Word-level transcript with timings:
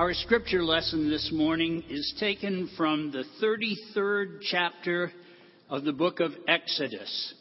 Our 0.00 0.14
scripture 0.14 0.64
lesson 0.64 1.10
this 1.10 1.30
morning 1.30 1.84
is 1.90 2.14
taken 2.18 2.70
from 2.74 3.12
the 3.12 3.24
33rd 3.42 4.38
chapter 4.50 5.12
of 5.68 5.84
the 5.84 5.92
book 5.92 6.20
of 6.20 6.32
Exodus. 6.48 7.34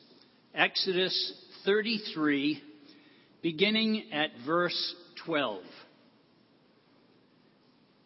Exodus 0.54 1.34
33, 1.64 2.62
beginning 3.42 4.12
at 4.12 4.32
verse 4.46 4.94
12. 5.24 5.64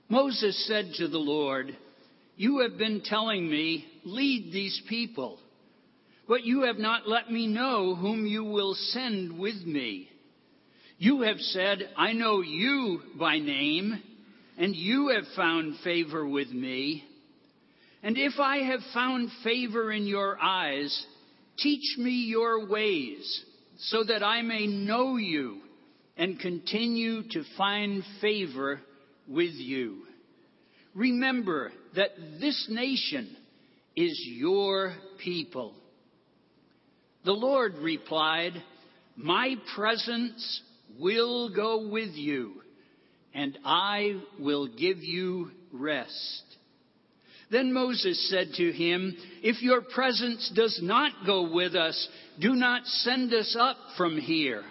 Moses 0.07 0.67
said 0.67 0.91
to 0.97 1.07
the 1.07 1.17
Lord, 1.17 1.75
You 2.37 2.59
have 2.59 2.77
been 2.77 3.01
telling 3.03 3.49
me, 3.49 3.87
lead 4.05 4.53
these 4.53 4.79
people, 4.87 5.39
but 6.27 6.43
you 6.43 6.61
have 6.65 6.77
not 6.77 7.09
let 7.09 7.31
me 7.31 7.47
know 7.47 7.95
whom 7.95 8.27
you 8.27 8.43
will 8.43 8.75
send 8.75 9.39
with 9.39 9.65
me. 9.65 10.09
You 10.99 11.23
have 11.23 11.39
said, 11.39 11.89
I 11.97 12.13
know 12.13 12.41
you 12.41 13.01
by 13.17 13.39
name 13.39 13.99
and 14.57 14.75
you 14.75 15.09
have 15.09 15.25
found 15.35 15.75
favor 15.83 16.27
with 16.27 16.49
me. 16.49 17.03
And 18.01 18.17
if 18.17 18.39
I 18.39 18.57
have 18.57 18.81
found 18.93 19.29
favor 19.43 19.91
in 19.91 20.05
your 20.05 20.37
eyes, 20.41 21.05
teach 21.57 21.97
me 21.97 22.25
your 22.27 22.67
ways, 22.67 23.43
so 23.77 24.03
that 24.03 24.23
I 24.23 24.41
may 24.41 24.67
know 24.67 25.17
you 25.17 25.61
and 26.17 26.39
continue 26.39 27.23
to 27.29 27.43
find 27.57 28.03
favor 28.21 28.79
with 29.27 29.53
you. 29.53 30.03
Remember 30.93 31.71
that 31.95 32.11
this 32.39 32.67
nation 32.69 33.35
is 33.95 34.21
your 34.25 34.93
people. 35.23 35.73
The 37.25 37.31
Lord 37.31 37.75
replied, 37.77 38.53
My 39.15 39.55
presence 39.75 40.61
will 40.99 41.49
go 41.49 41.87
with 41.87 42.11
you 42.13 42.62
and 43.33 43.57
I 43.65 44.21
will 44.39 44.67
give 44.67 44.99
you 44.99 45.51
rest. 45.71 46.43
Then 47.51 47.73
Moses 47.73 48.29
said 48.29 48.49
to 48.55 48.71
him, 48.71 49.15
If 49.43 49.61
your 49.61 49.81
presence 49.81 50.51
does 50.55 50.79
not 50.81 51.11
go 51.25 51.51
with 51.51 51.75
us, 51.75 52.07
do 52.39 52.53
not 52.53 52.85
send 52.85 53.33
us 53.33 53.55
up 53.59 53.77
from 53.95 54.17
here. 54.17 54.63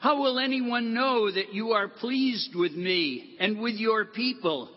How 0.00 0.20
will 0.20 0.38
anyone 0.38 0.94
know 0.94 1.30
that 1.30 1.52
you 1.52 1.72
are 1.72 1.88
pleased 1.88 2.54
with 2.54 2.72
me 2.72 3.36
and 3.40 3.60
with 3.60 3.74
your 3.74 4.04
people 4.06 4.70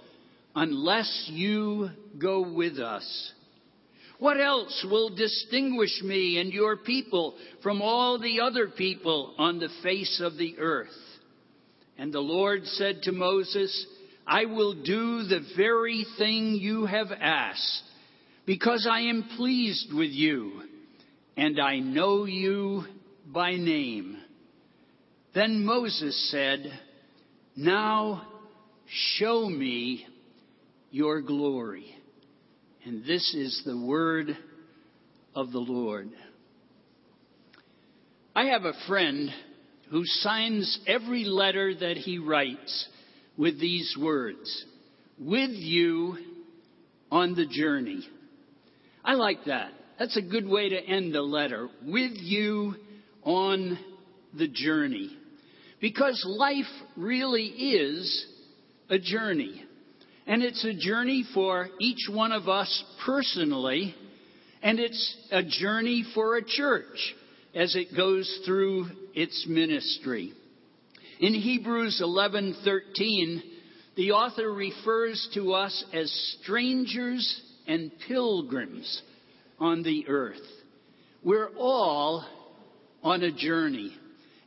unless 0.56 1.30
you 1.32 1.90
go 2.18 2.52
with 2.54 2.80
us? 2.80 3.32
What 4.20 4.40
else 4.40 4.86
will 4.90 5.16
distinguish 5.16 6.02
me 6.04 6.40
and 6.40 6.52
your 6.52 6.76
people 6.76 7.38
from 7.64 7.82
all 7.82 8.20
the 8.20 8.42
other 8.42 8.68
people 8.68 9.34
on 9.38 9.60
the 9.60 9.70
face 9.82 10.22
of 10.22 10.38
the 10.38 10.58
earth? 10.60 10.88
And 12.00 12.14
the 12.14 12.22
Lord 12.22 12.66
said 12.66 13.02
to 13.04 13.12
Moses, 13.12 13.86
I 14.26 14.46
will 14.46 14.74
do 14.74 15.24
the 15.24 15.46
very 15.58 16.06
thing 16.18 16.56
you 16.56 16.86
have 16.86 17.12
asked, 17.12 17.84
because 18.46 18.88
I 18.90 19.02
am 19.02 19.28
pleased 19.36 19.94
with 19.94 20.10
you, 20.10 20.62
and 21.36 21.60
I 21.60 21.80
know 21.80 22.24
you 22.24 22.86
by 23.28 23.58
name. 23.58 24.18
Then 25.36 25.66
Moses 25.66 26.32
said, 26.32 26.72
Now 27.58 28.26
show 29.18 29.50
me 29.50 30.08
your 30.92 31.22
glory. 31.22 31.94
And 32.86 33.04
this 33.04 33.36
is 33.36 33.62
the 33.66 33.78
word 33.78 34.38
of 35.36 35.52
the 35.52 35.60
Lord. 35.60 36.10
I 38.34 38.46
have 38.46 38.64
a 38.64 38.74
friend 38.88 39.30
who 39.90 40.04
signs 40.06 40.80
every 40.88 41.26
letter 41.26 41.74
that 41.74 41.98
he 41.98 42.20
writes 42.20 42.88
with 43.38 43.60
these 43.60 43.96
words 44.00 44.66
With 45.20 45.52
you 45.52 46.18
on 47.12 47.36
the 47.36 47.46
journey. 47.46 48.08
I 49.04 49.14
like 49.14 49.46
that. 49.46 49.72
That's 49.98 50.18
a 50.18 50.22
good 50.22 50.48
way 50.48 50.70
to 50.70 50.80
end 50.80 51.16
a 51.16 51.22
letter. 51.24 51.68
With 51.84 52.12
you 52.16 52.76
on 53.24 53.80
the 54.38 54.48
journey. 54.48 55.16
Because 55.82 56.24
life 56.28 56.66
really 56.96 57.46
is 57.46 58.26
a 58.90 59.00
journey. 59.00 59.64
And 60.28 60.44
it's 60.44 60.64
a 60.64 60.74
journey 60.74 61.26
for 61.34 61.70
each 61.80 62.08
one 62.12 62.32
of 62.32 62.48
us 62.48 62.84
personally, 63.06 63.96
and 64.62 64.80
it's 64.80 65.18
a 65.32 65.42
journey 65.44 66.06
for 66.14 66.36
a 66.36 66.44
church 66.46 67.16
as 67.56 67.76
it 67.76 67.96
goes 67.96 68.42
through 68.46 68.88
its 69.14 69.46
ministry. 69.48 70.34
In 71.20 71.34
Hebrews 71.34 72.00
11:13, 72.02 73.44
the 73.96 74.12
author 74.12 74.52
refers 74.52 75.28
to 75.34 75.54
us 75.54 75.84
as 75.92 76.12
strangers 76.42 77.42
and 77.68 77.92
pilgrims 78.08 79.02
on 79.60 79.84
the 79.84 80.08
earth. 80.08 80.48
We're 81.24 81.50
all 81.58 82.26
on 83.04 83.24
a 83.24 83.32
journey. 83.32 83.94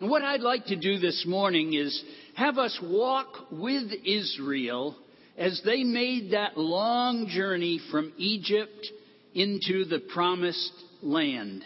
And 0.00 0.10
what 0.10 0.22
I'd 0.22 0.40
like 0.40 0.66
to 0.66 0.76
do 0.76 0.98
this 0.98 1.24
morning 1.26 1.74
is 1.74 2.02
have 2.34 2.58
us 2.58 2.78
walk 2.82 3.50
with 3.50 3.92
Israel 4.04 4.96
as 5.36 5.60
they 5.64 5.84
made 5.84 6.32
that 6.32 6.56
long 6.56 7.28
journey 7.28 7.78
from 7.90 8.12
Egypt 8.16 8.90
into 9.34 9.84
the 9.84 10.00
promised 10.00 10.72
land. 11.02 11.64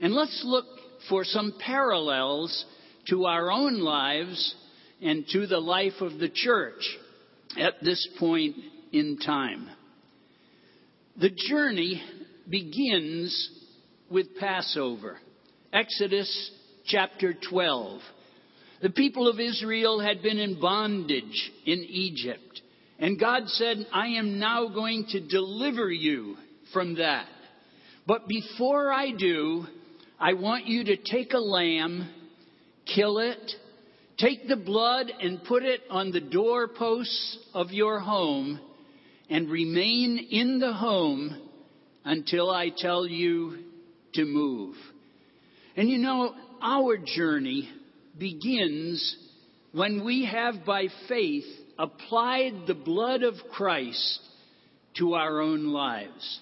And 0.00 0.14
let's 0.14 0.42
look 0.44 0.66
for 1.08 1.24
some 1.24 1.54
parallels 1.58 2.64
to 3.08 3.26
our 3.26 3.50
own 3.50 3.80
lives 3.80 4.54
and 5.02 5.26
to 5.32 5.46
the 5.46 5.58
life 5.58 6.00
of 6.00 6.18
the 6.18 6.28
church 6.28 6.98
at 7.58 7.74
this 7.82 8.08
point 8.18 8.56
in 8.92 9.18
time. 9.18 9.68
The 11.20 11.30
journey 11.30 12.02
begins 12.48 13.50
with 14.10 14.36
Passover. 14.38 15.18
Exodus 15.72 16.50
chapter 16.86 17.34
12. 17.50 18.00
The 18.82 18.90
people 18.90 19.28
of 19.28 19.38
Israel 19.38 20.00
had 20.00 20.22
been 20.22 20.38
in 20.38 20.60
bondage 20.60 21.52
in 21.66 21.84
Egypt. 21.88 22.62
And 22.98 23.20
God 23.20 23.42
said, 23.46 23.86
I 23.92 24.08
am 24.08 24.38
now 24.38 24.68
going 24.68 25.06
to 25.10 25.20
deliver 25.20 25.90
you 25.90 26.36
from 26.72 26.96
that. 26.96 27.26
But 28.06 28.26
before 28.26 28.92
I 28.92 29.12
do, 29.12 29.66
I 30.22 30.34
want 30.34 30.66
you 30.66 30.84
to 30.84 30.96
take 30.98 31.32
a 31.32 31.38
lamb, 31.38 32.10
kill 32.94 33.18
it, 33.20 33.52
take 34.18 34.48
the 34.48 34.56
blood 34.56 35.10
and 35.18 35.42
put 35.44 35.62
it 35.62 35.80
on 35.88 36.10
the 36.10 36.20
doorposts 36.20 37.38
of 37.54 37.70
your 37.70 38.00
home, 38.00 38.60
and 39.30 39.48
remain 39.48 40.18
in 40.30 40.58
the 40.58 40.74
home 40.74 41.40
until 42.04 42.50
I 42.50 42.68
tell 42.76 43.06
you 43.06 43.60
to 44.12 44.26
move. 44.26 44.74
And 45.74 45.88
you 45.88 45.96
know, 45.96 46.34
our 46.60 46.98
journey 46.98 47.70
begins 48.18 49.16
when 49.72 50.04
we 50.04 50.26
have 50.26 50.66
by 50.66 50.88
faith 51.08 51.46
applied 51.78 52.66
the 52.66 52.74
blood 52.74 53.22
of 53.22 53.36
Christ 53.52 54.20
to 54.98 55.14
our 55.14 55.40
own 55.40 55.68
lives. 55.68 56.40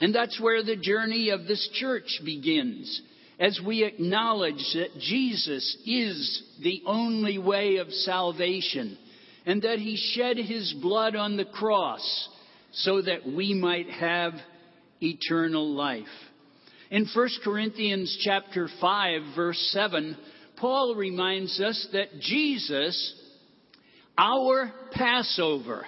And 0.00 0.14
that's 0.14 0.40
where 0.40 0.62
the 0.62 0.76
journey 0.76 1.30
of 1.30 1.46
this 1.46 1.68
church 1.74 2.20
begins. 2.24 3.02
As 3.38 3.60
we 3.64 3.84
acknowledge 3.84 4.64
that 4.74 4.98
Jesus 4.98 5.76
is 5.86 6.42
the 6.62 6.82
only 6.86 7.38
way 7.38 7.76
of 7.76 7.90
salvation 7.90 8.98
and 9.46 9.62
that 9.62 9.78
he 9.78 9.96
shed 9.96 10.36
his 10.36 10.74
blood 10.80 11.16
on 11.16 11.36
the 11.36 11.46
cross 11.46 12.28
so 12.72 13.00
that 13.02 13.26
we 13.26 13.54
might 13.54 13.88
have 13.88 14.34
eternal 15.02 15.74
life. 15.74 16.04
In 16.90 17.06
1 17.14 17.28
Corinthians 17.42 18.18
chapter 18.22 18.68
5 18.80 19.22
verse 19.34 19.70
7, 19.72 20.16
Paul 20.56 20.94
reminds 20.94 21.58
us 21.60 21.88
that 21.92 22.20
Jesus, 22.20 23.14
our 24.18 24.72
Passover, 24.92 25.86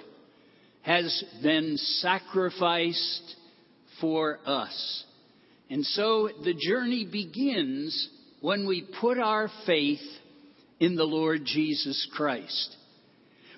has 0.81 1.23
been 1.43 1.77
sacrificed 1.77 3.35
for 4.03 4.37
us. 4.45 5.05
And 5.69 5.85
so 5.85 6.29
the 6.43 6.53
journey 6.53 7.07
begins 7.09 8.09
when 8.41 8.67
we 8.67 8.85
put 8.99 9.17
our 9.17 9.49
faith 9.65 10.01
in 10.81 10.97
the 10.97 11.05
Lord 11.05 11.45
Jesus 11.45 12.05
Christ. 12.13 12.75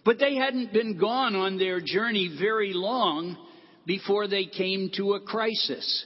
But 0.05 0.19
they 0.19 0.35
hadn't 0.35 0.71
been 0.71 0.99
gone 0.99 1.35
on 1.35 1.57
their 1.57 1.81
journey 1.81 2.37
very 2.39 2.73
long 2.73 3.35
before 3.87 4.27
they 4.27 4.45
came 4.45 4.91
to 4.97 5.13
a 5.13 5.19
crisis. 5.19 6.05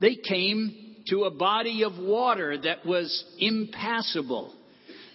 They 0.00 0.14
came 0.14 1.02
to 1.08 1.24
a 1.24 1.32
body 1.32 1.82
of 1.82 1.98
water 1.98 2.56
that 2.62 2.86
was 2.86 3.24
impassable. 3.40 4.54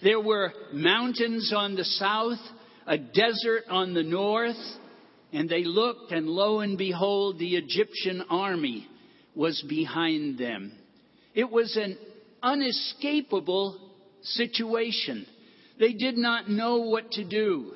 There 0.02 0.20
were 0.20 0.52
mountains 0.74 1.50
on 1.56 1.76
the 1.76 1.84
south, 1.84 2.40
a 2.86 2.98
desert 2.98 3.62
on 3.70 3.94
the 3.94 4.02
north, 4.02 4.54
and 5.36 5.50
they 5.50 5.64
looked, 5.64 6.12
and 6.12 6.26
lo 6.26 6.60
and 6.60 6.78
behold, 6.78 7.38
the 7.38 7.56
Egyptian 7.56 8.24
army 8.30 8.88
was 9.34 9.62
behind 9.68 10.38
them. 10.38 10.72
It 11.34 11.50
was 11.50 11.76
an 11.76 11.98
unescapable 12.42 13.78
situation. 14.22 15.26
They 15.78 15.92
did 15.92 16.16
not 16.16 16.48
know 16.48 16.78
what 16.78 17.10
to 17.12 17.24
do. 17.28 17.72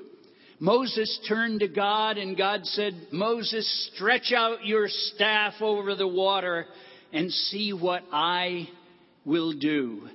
Moses 0.58 1.20
turned 1.28 1.60
to 1.60 1.68
God 1.68 2.16
and 2.16 2.34
God 2.34 2.64
said, 2.64 2.94
Moses, 3.12 3.90
stretch 3.94 4.32
out 4.34 4.64
your 4.64 4.86
staff 4.88 5.52
over 5.60 5.94
the 5.94 6.08
water 6.08 6.64
and 7.12 7.30
see 7.30 7.74
what 7.74 8.04
I 8.10 8.70
will 9.26 9.52
do. 9.52 10.08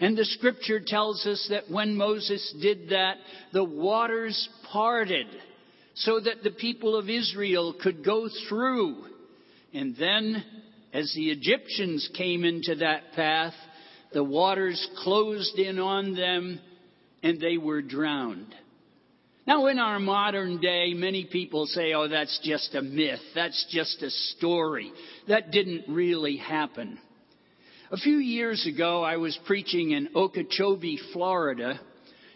And 0.00 0.18
the 0.18 0.24
scripture 0.24 0.80
tells 0.84 1.24
us 1.24 1.46
that 1.50 1.70
when 1.70 1.94
Moses 1.94 2.52
did 2.60 2.88
that, 2.88 3.18
the 3.52 3.62
waters 3.62 4.48
parted 4.72 5.28
so 5.94 6.20
that 6.20 6.42
the 6.42 6.50
people 6.50 6.96
of 6.96 7.08
Israel 7.08 7.74
could 7.80 8.04
go 8.04 8.28
through. 8.48 9.04
And 9.72 9.96
then, 9.96 10.44
as 10.92 11.12
the 11.14 11.30
Egyptians 11.30 12.08
came 12.16 12.44
into 12.44 12.76
that 12.76 13.12
path, 13.14 13.54
the 14.12 14.24
waters 14.24 14.88
closed 15.02 15.58
in 15.58 15.78
on 15.78 16.14
them 16.14 16.60
and 17.22 17.40
they 17.40 17.58
were 17.58 17.82
drowned. 17.82 18.54
Now, 19.46 19.66
in 19.66 19.78
our 19.78 19.98
modern 19.98 20.60
day, 20.60 20.94
many 20.94 21.24
people 21.24 21.66
say, 21.66 21.92
oh, 21.92 22.08
that's 22.08 22.38
just 22.42 22.74
a 22.74 22.82
myth. 22.82 23.20
That's 23.34 23.66
just 23.70 24.02
a 24.02 24.10
story. 24.10 24.92
That 25.28 25.50
didn't 25.50 25.84
really 25.88 26.36
happen. 26.36 26.98
A 27.90 27.96
few 27.96 28.18
years 28.18 28.66
ago, 28.72 29.02
I 29.02 29.16
was 29.16 29.38
preaching 29.46 29.90
in 29.90 30.10
Okeechobee, 30.14 31.00
Florida, 31.12 31.80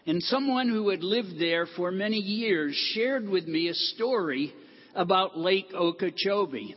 and 0.07 0.23
someone 0.23 0.69
who 0.69 0.91
had 0.91 1.03
lived 1.03 1.39
there 1.39 1.67
for 1.77 1.91
many 1.91 2.19
years 2.19 2.75
shared 2.95 3.29
with 3.29 3.47
me 3.47 3.69
a 3.69 3.75
story 3.75 4.53
about 4.95 5.39
Lake 5.39 5.73
Okeechobee. 5.75 6.75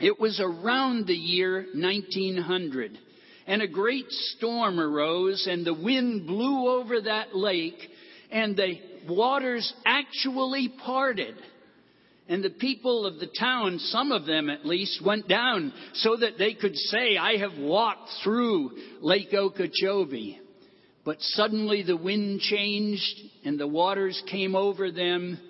It 0.00 0.18
was 0.18 0.40
around 0.40 1.06
the 1.06 1.14
year 1.14 1.66
1900, 1.74 2.96
and 3.46 3.60
a 3.60 3.68
great 3.68 4.06
storm 4.08 4.80
arose, 4.80 5.46
and 5.50 5.66
the 5.66 5.74
wind 5.74 6.26
blew 6.26 6.68
over 6.68 7.02
that 7.02 7.36
lake, 7.36 7.78
and 8.30 8.56
the 8.56 8.74
waters 9.08 9.70
actually 9.84 10.72
parted. 10.84 11.34
And 12.28 12.44
the 12.44 12.50
people 12.50 13.04
of 13.04 13.18
the 13.18 13.28
town, 13.38 13.80
some 13.80 14.12
of 14.12 14.24
them 14.24 14.48
at 14.48 14.64
least, 14.64 15.04
went 15.04 15.26
down 15.26 15.72
so 15.94 16.16
that 16.16 16.38
they 16.38 16.54
could 16.54 16.76
say, 16.76 17.16
I 17.16 17.38
have 17.38 17.58
walked 17.58 18.08
through 18.22 18.70
Lake 19.00 19.34
Okeechobee. 19.34 20.39
But 21.10 21.22
suddenly 21.22 21.82
the 21.82 21.96
wind 21.96 22.38
changed 22.38 23.20
and 23.44 23.58
the 23.58 23.66
waters 23.66 24.22
came 24.30 24.54
over 24.54 24.92
them 24.92 25.40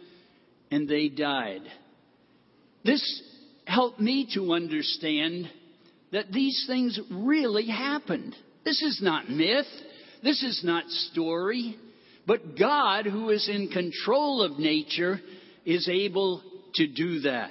and 0.70 0.88
they 0.88 1.10
died. 1.10 1.60
This 2.82 3.22
helped 3.66 4.00
me 4.00 4.26
to 4.32 4.54
understand 4.54 5.50
that 6.12 6.32
these 6.32 6.64
things 6.66 6.98
really 7.10 7.66
happened. 7.66 8.34
This 8.64 8.80
is 8.80 9.00
not 9.02 9.28
myth. 9.28 9.66
This 10.22 10.42
is 10.42 10.62
not 10.64 10.88
story. 10.88 11.76
But 12.26 12.58
God, 12.58 13.04
who 13.04 13.28
is 13.28 13.46
in 13.46 13.68
control 13.68 14.42
of 14.42 14.58
nature, 14.58 15.20
is 15.66 15.90
able 15.90 16.42
to 16.76 16.86
do 16.86 17.20
that. 17.20 17.50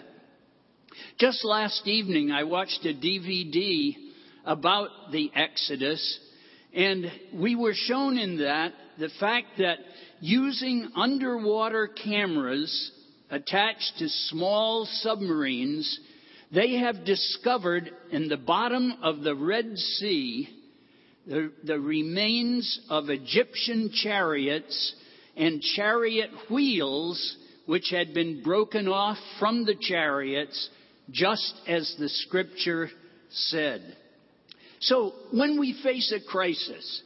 Just 1.19 1.45
last 1.45 1.85
evening, 1.85 2.31
I 2.31 2.45
watched 2.45 2.83
a 2.85 2.93
DVD 2.95 3.95
about 4.47 5.11
the 5.11 5.29
Exodus 5.35 6.19
and 6.73 7.11
we 7.33 7.55
were 7.55 7.73
shown 7.73 8.17
in 8.17 8.37
that 8.39 8.73
the 8.99 9.09
fact 9.19 9.47
that 9.57 9.77
using 10.19 10.89
underwater 10.95 11.87
cameras 11.87 12.91
attached 13.29 13.93
to 13.99 14.09
small 14.09 14.87
submarines, 14.91 15.99
they 16.51 16.73
have 16.77 17.05
discovered 17.05 17.89
in 18.11 18.27
the 18.27 18.37
bottom 18.37 18.97
of 19.01 19.21
the 19.21 19.35
Red 19.35 19.77
Sea 19.77 20.49
the, 21.27 21.51
the 21.63 21.79
remains 21.79 22.79
of 22.89 23.09
Egyptian 23.09 23.91
chariots 23.93 24.95
and 25.37 25.61
chariot 25.61 26.31
wheels 26.49 27.37
which 27.65 27.89
had 27.91 28.15
been 28.15 28.41
broken 28.41 28.87
off 28.87 29.17
from 29.39 29.63
the 29.63 29.75
chariots, 29.79 30.69
just 31.11 31.53
as 31.67 31.95
the 31.99 32.09
scripture 32.09 32.89
said. 33.29 33.95
So 34.79 35.13
when 35.31 35.59
we 35.59 35.79
face 35.83 36.13
a 36.15 36.25
crisis, 36.29 37.03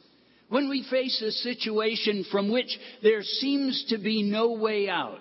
when 0.48 0.68
we 0.68 0.86
face 0.90 1.20
a 1.22 1.32
situation 1.32 2.24
from 2.30 2.50
which 2.50 2.78
there 3.02 3.22
seems 3.22 3.86
to 3.88 3.98
be 3.98 4.22
no 4.22 4.52
way 4.52 4.88
out, 4.88 5.18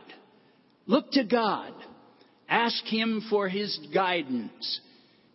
look 0.85 1.11
to 1.11 1.23
God, 1.23 1.73
ask 2.47 2.83
Him 2.85 3.25
for 3.29 3.49
His 3.49 3.77
guidance, 3.93 4.79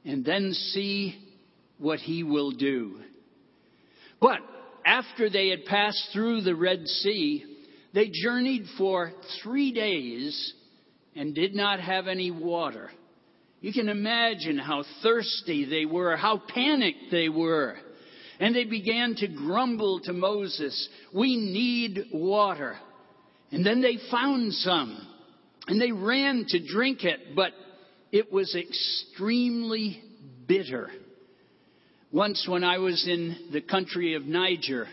and 0.05 0.25
then 0.25 0.53
see 0.53 1.19
what 1.79 1.99
He 1.99 2.23
will 2.23 2.53
do. 2.53 3.01
But 4.21 4.39
after 4.85 5.29
they 5.29 5.49
had 5.49 5.65
passed 5.65 6.11
through 6.13 6.43
the 6.43 6.55
Red 6.55 6.87
Sea, 6.87 7.45
they 7.95 8.11
journeyed 8.13 8.67
for 8.77 9.13
three 9.43 9.73
days 9.73 10.55
and 11.17 11.35
did 11.35 11.55
not 11.55 11.81
have 11.81 12.07
any 12.07 12.31
water. 12.31 12.91
You 13.61 13.73
can 13.73 13.89
imagine 13.89 14.59
how 14.59 14.85
thirsty 15.03 15.65
they 15.65 15.85
were, 15.85 16.17
how 16.17 16.41
panicked 16.49 17.11
they 17.11 17.29
were. 17.29 17.77
And 18.39 18.55
they 18.55 18.65
began 18.65 19.17
to 19.17 19.27
grumble 19.27 20.01
to 20.05 20.13
Moses, 20.13 20.89
We 21.13 21.37
need 21.37 22.07
water. 22.13 22.77
And 23.51 23.67
then 23.67 23.81
they 23.81 23.99
found 24.11 24.53
some. 24.53 25.07
And 25.67 25.81
they 25.81 25.91
ran 25.91 26.47
to 26.49 26.67
drink 26.67 27.05
it, 27.05 27.35
but 27.35 27.53
it 28.13 28.33
was 28.33 28.55
extremely 28.55 30.03
bitter. 30.47 30.89
Once, 32.13 32.47
when 32.49 32.65
I 32.65 32.79
was 32.79 33.07
in 33.07 33.51
the 33.53 33.61
country 33.61 34.15
of 34.15 34.25
Niger, 34.25 34.87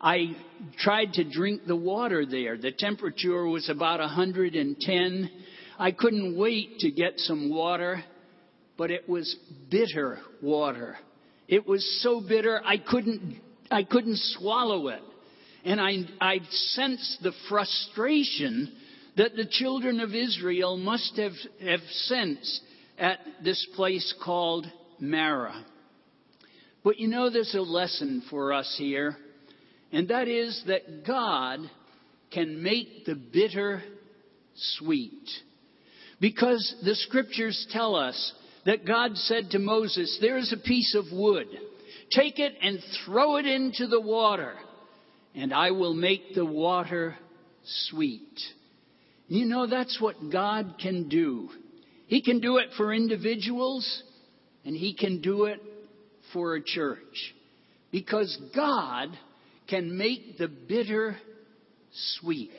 I 0.00 0.36
tried 0.78 1.14
to 1.14 1.24
drink 1.24 1.62
the 1.66 1.74
water 1.74 2.24
there. 2.26 2.56
The 2.56 2.70
temperature 2.70 3.46
was 3.46 3.68
about 3.68 3.98
110 4.00 5.30
I 5.78 5.92
couldn't 5.92 6.36
wait 6.36 6.78
to 6.80 6.90
get 6.90 7.18
some 7.18 7.50
water, 7.50 8.02
but 8.76 8.90
it 8.90 9.08
was 9.08 9.36
bitter 9.70 10.18
water. 10.42 10.96
It 11.48 11.66
was 11.66 11.84
so 12.02 12.20
bitter 12.20 12.60
I 12.64 12.78
couldn't, 12.78 13.40
I 13.70 13.84
couldn't 13.84 14.18
swallow 14.38 14.88
it. 14.88 15.02
And 15.64 15.80
I, 15.80 16.04
I 16.20 16.38
sensed 16.50 17.18
the 17.22 17.32
frustration 17.48 18.72
that 19.16 19.34
the 19.34 19.46
children 19.46 20.00
of 20.00 20.14
Israel 20.14 20.76
must 20.76 21.16
have, 21.16 21.32
have 21.60 21.80
sensed 21.90 22.60
at 22.98 23.18
this 23.42 23.66
place 23.74 24.14
called 24.24 24.66
Marah. 25.00 25.64
But 26.84 26.98
you 26.98 27.08
know, 27.08 27.30
there's 27.30 27.54
a 27.54 27.60
lesson 27.60 28.22
for 28.30 28.52
us 28.52 28.76
here, 28.78 29.16
and 29.90 30.08
that 30.08 30.28
is 30.28 30.62
that 30.68 31.04
God 31.04 31.60
can 32.30 32.62
make 32.62 33.04
the 33.06 33.16
bitter 33.16 33.82
sweet. 34.54 35.28
Because 36.20 36.74
the 36.82 36.94
scriptures 36.94 37.66
tell 37.70 37.94
us 37.94 38.32
that 38.64 38.86
God 38.86 39.16
said 39.16 39.50
to 39.50 39.58
Moses, 39.58 40.18
There 40.20 40.38
is 40.38 40.52
a 40.52 40.56
piece 40.56 40.94
of 40.94 41.04
wood. 41.12 41.46
Take 42.10 42.38
it 42.38 42.54
and 42.62 42.78
throw 43.04 43.36
it 43.36 43.46
into 43.46 43.86
the 43.86 44.00
water, 44.00 44.54
and 45.34 45.52
I 45.52 45.72
will 45.72 45.94
make 45.94 46.34
the 46.34 46.46
water 46.46 47.16
sweet. 47.88 48.38
You 49.28 49.46
know, 49.46 49.66
that's 49.66 50.00
what 50.00 50.30
God 50.30 50.76
can 50.80 51.08
do. 51.08 51.48
He 52.06 52.22
can 52.22 52.40
do 52.40 52.58
it 52.58 52.68
for 52.76 52.94
individuals, 52.94 54.02
and 54.64 54.76
He 54.76 54.94
can 54.94 55.20
do 55.20 55.46
it 55.46 55.60
for 56.32 56.54
a 56.54 56.62
church. 56.62 57.34
Because 57.90 58.36
God 58.54 59.08
can 59.68 59.98
make 59.98 60.38
the 60.38 60.48
bitter 60.48 61.16
sweet. 62.20 62.50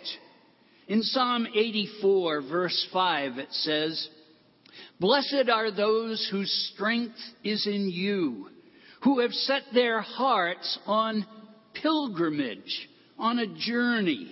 In 0.88 1.03
Psalm 1.03 1.48
84, 1.53 2.41
verse 2.44 2.88
5, 2.94 3.38
it 3.39 3.51
says, 3.51 4.10
Blessed 5.00 5.50
are 5.51 5.70
those 5.70 6.25
whose 6.32 6.72
strength 6.74 7.17
is 7.44 7.67
in 7.67 7.89
you, 7.89 8.48
who 9.03 9.20
have 9.20 9.32
set 9.32 9.63
their 9.74 10.00
hearts 10.00 10.79
on 10.86 11.25
pilgrimage, 11.82 12.89
on 13.20 13.39
a 13.39 13.48
journey. 13.48 14.32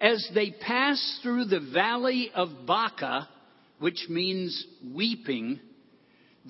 As 0.00 0.26
they 0.32 0.52
pass 0.52 1.20
through 1.22 1.46
the 1.46 1.68
valley 1.74 2.30
of 2.34 2.48
Baca, 2.66 3.28
which 3.80 4.06
means 4.08 4.64
weeping, 4.94 5.58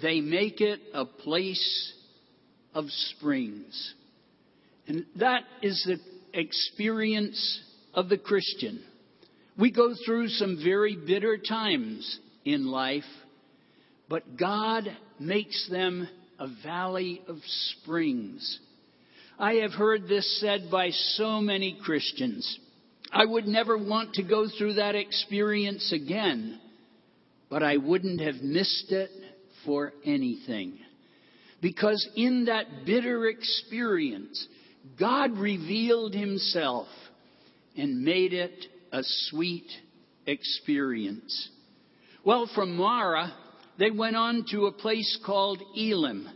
they 0.01 0.21
make 0.21 0.61
it 0.61 0.81
a 0.93 1.07
place 1.07 1.93
of 2.75 2.85
springs. 2.89 3.95
And 4.87 5.07
that 5.17 5.45
is 5.63 5.83
the 5.87 6.39
experience 6.39 7.61
of 7.95 8.09
the 8.09 8.19
Christian. 8.19 8.85
We 9.59 9.71
go 9.71 9.95
through 10.05 10.29
some 10.29 10.61
very 10.63 10.97
bitter 10.97 11.37
times 11.37 12.19
in 12.45 12.67
life, 12.67 13.05
but 14.09 14.37
God 14.39 14.85
makes 15.19 15.69
them 15.71 16.09
a 16.39 16.49
valley 16.65 17.23
of 17.29 17.37
springs. 17.45 18.59
I 19.39 19.55
have 19.55 19.73
heard 19.73 20.09
this 20.09 20.41
said 20.41 20.71
by 20.71 20.91
so 20.91 21.41
many 21.41 21.79
Christians. 21.83 22.59
I 23.13 23.25
would 23.25 23.47
never 23.47 23.77
want 23.77 24.15
to 24.15 24.23
go 24.23 24.47
through 24.49 24.75
that 24.75 24.95
experience 24.95 25.93
again, 25.93 26.61
but 27.49 27.63
I 27.63 27.77
wouldn't 27.77 28.21
have 28.21 28.37
missed 28.43 28.93
it 28.93 29.11
for 29.65 29.93
anything. 30.05 30.79
Because 31.61 32.09
in 32.17 32.47
that 32.47 32.87
bitter 32.87 33.27
experience, 33.27 34.47
God 34.99 35.37
revealed 35.37 36.15
Himself 36.15 36.87
and 37.77 38.03
made 38.03 38.33
it 38.33 38.67
a 38.93 39.03
sweet 39.03 39.67
experience. 40.27 41.49
Well, 42.25 42.51
from 42.55 42.77
Marah, 42.77 43.33
they 43.79 43.91
went 43.91 44.17
on 44.17 44.45
to 44.51 44.67
a 44.67 44.73
place 44.73 45.19
called 45.25 45.63
Elim, 45.77 46.29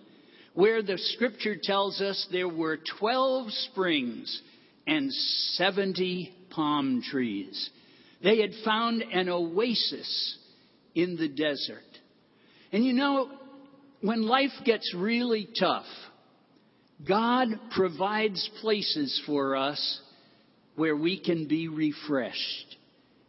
where 0.54 0.82
the 0.82 0.98
scripture 0.98 1.56
tells 1.62 2.00
us 2.00 2.26
there 2.32 2.48
were 2.48 2.78
12 2.98 3.50
springs 3.50 4.40
and 4.86 5.12
70 5.12 6.32
palm 6.50 7.02
trees. 7.02 7.70
They 8.22 8.40
had 8.40 8.52
found 8.64 9.02
an 9.02 9.28
oasis 9.28 10.38
in 10.94 11.16
the 11.16 11.28
desert. 11.28 11.82
And 12.72 12.84
you 12.84 12.92
know, 12.92 13.30
when 14.00 14.22
life 14.22 14.52
gets 14.64 14.94
really 14.96 15.48
tough, 15.58 15.86
God 17.06 17.48
provides 17.74 18.48
places 18.60 19.20
for 19.26 19.56
us 19.56 20.00
where 20.76 20.96
we 20.96 21.20
can 21.20 21.46
be 21.46 21.68
refreshed. 21.68 22.76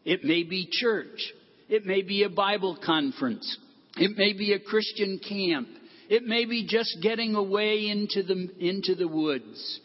It 0.03 0.23
may 0.23 0.43
be 0.43 0.67
church. 0.69 1.33
It 1.67 1.85
may 1.85 2.01
be 2.01 2.23
a 2.23 2.29
Bible 2.29 2.77
conference. 2.83 3.57
It 3.97 4.17
may 4.17 4.33
be 4.33 4.53
a 4.53 4.59
Christian 4.59 5.19
camp. 5.19 5.67
It 6.09 6.23
may 6.23 6.45
be 6.45 6.67
just 6.67 6.97
getting 7.01 7.35
away 7.35 7.87
into 7.89 8.21
the, 8.23 8.49
into 8.59 8.95
the 8.95 9.07
woods. 9.07 9.79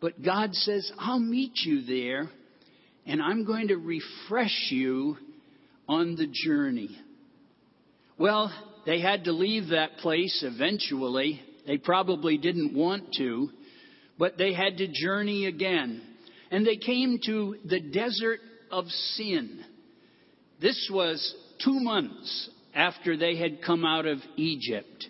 But 0.00 0.22
God 0.22 0.54
says, 0.54 0.90
I'll 0.98 1.18
meet 1.18 1.52
you 1.64 1.82
there 1.82 2.28
and 3.06 3.22
I'm 3.22 3.44
going 3.44 3.68
to 3.68 3.76
refresh 3.76 4.68
you 4.70 5.16
on 5.88 6.16
the 6.16 6.26
journey. 6.26 6.96
Well, 8.18 8.52
they 8.86 9.00
had 9.00 9.24
to 9.24 9.32
leave 9.32 9.68
that 9.68 9.98
place 9.98 10.44
eventually. 10.46 11.40
They 11.66 11.78
probably 11.78 12.38
didn't 12.38 12.74
want 12.74 13.14
to, 13.18 13.48
but 14.18 14.36
they 14.38 14.52
had 14.52 14.78
to 14.78 14.88
journey 14.88 15.46
again. 15.46 16.02
And 16.50 16.66
they 16.66 16.76
came 16.76 17.18
to 17.26 17.56
the 17.64 17.80
desert 17.80 18.40
of 18.70 18.86
sin. 18.86 19.64
This 20.60 20.90
was 20.92 21.34
two 21.64 21.80
months 21.80 22.50
after 22.74 23.16
they 23.16 23.36
had 23.36 23.62
come 23.62 23.84
out 23.84 24.06
of 24.06 24.18
Egypt. 24.36 25.08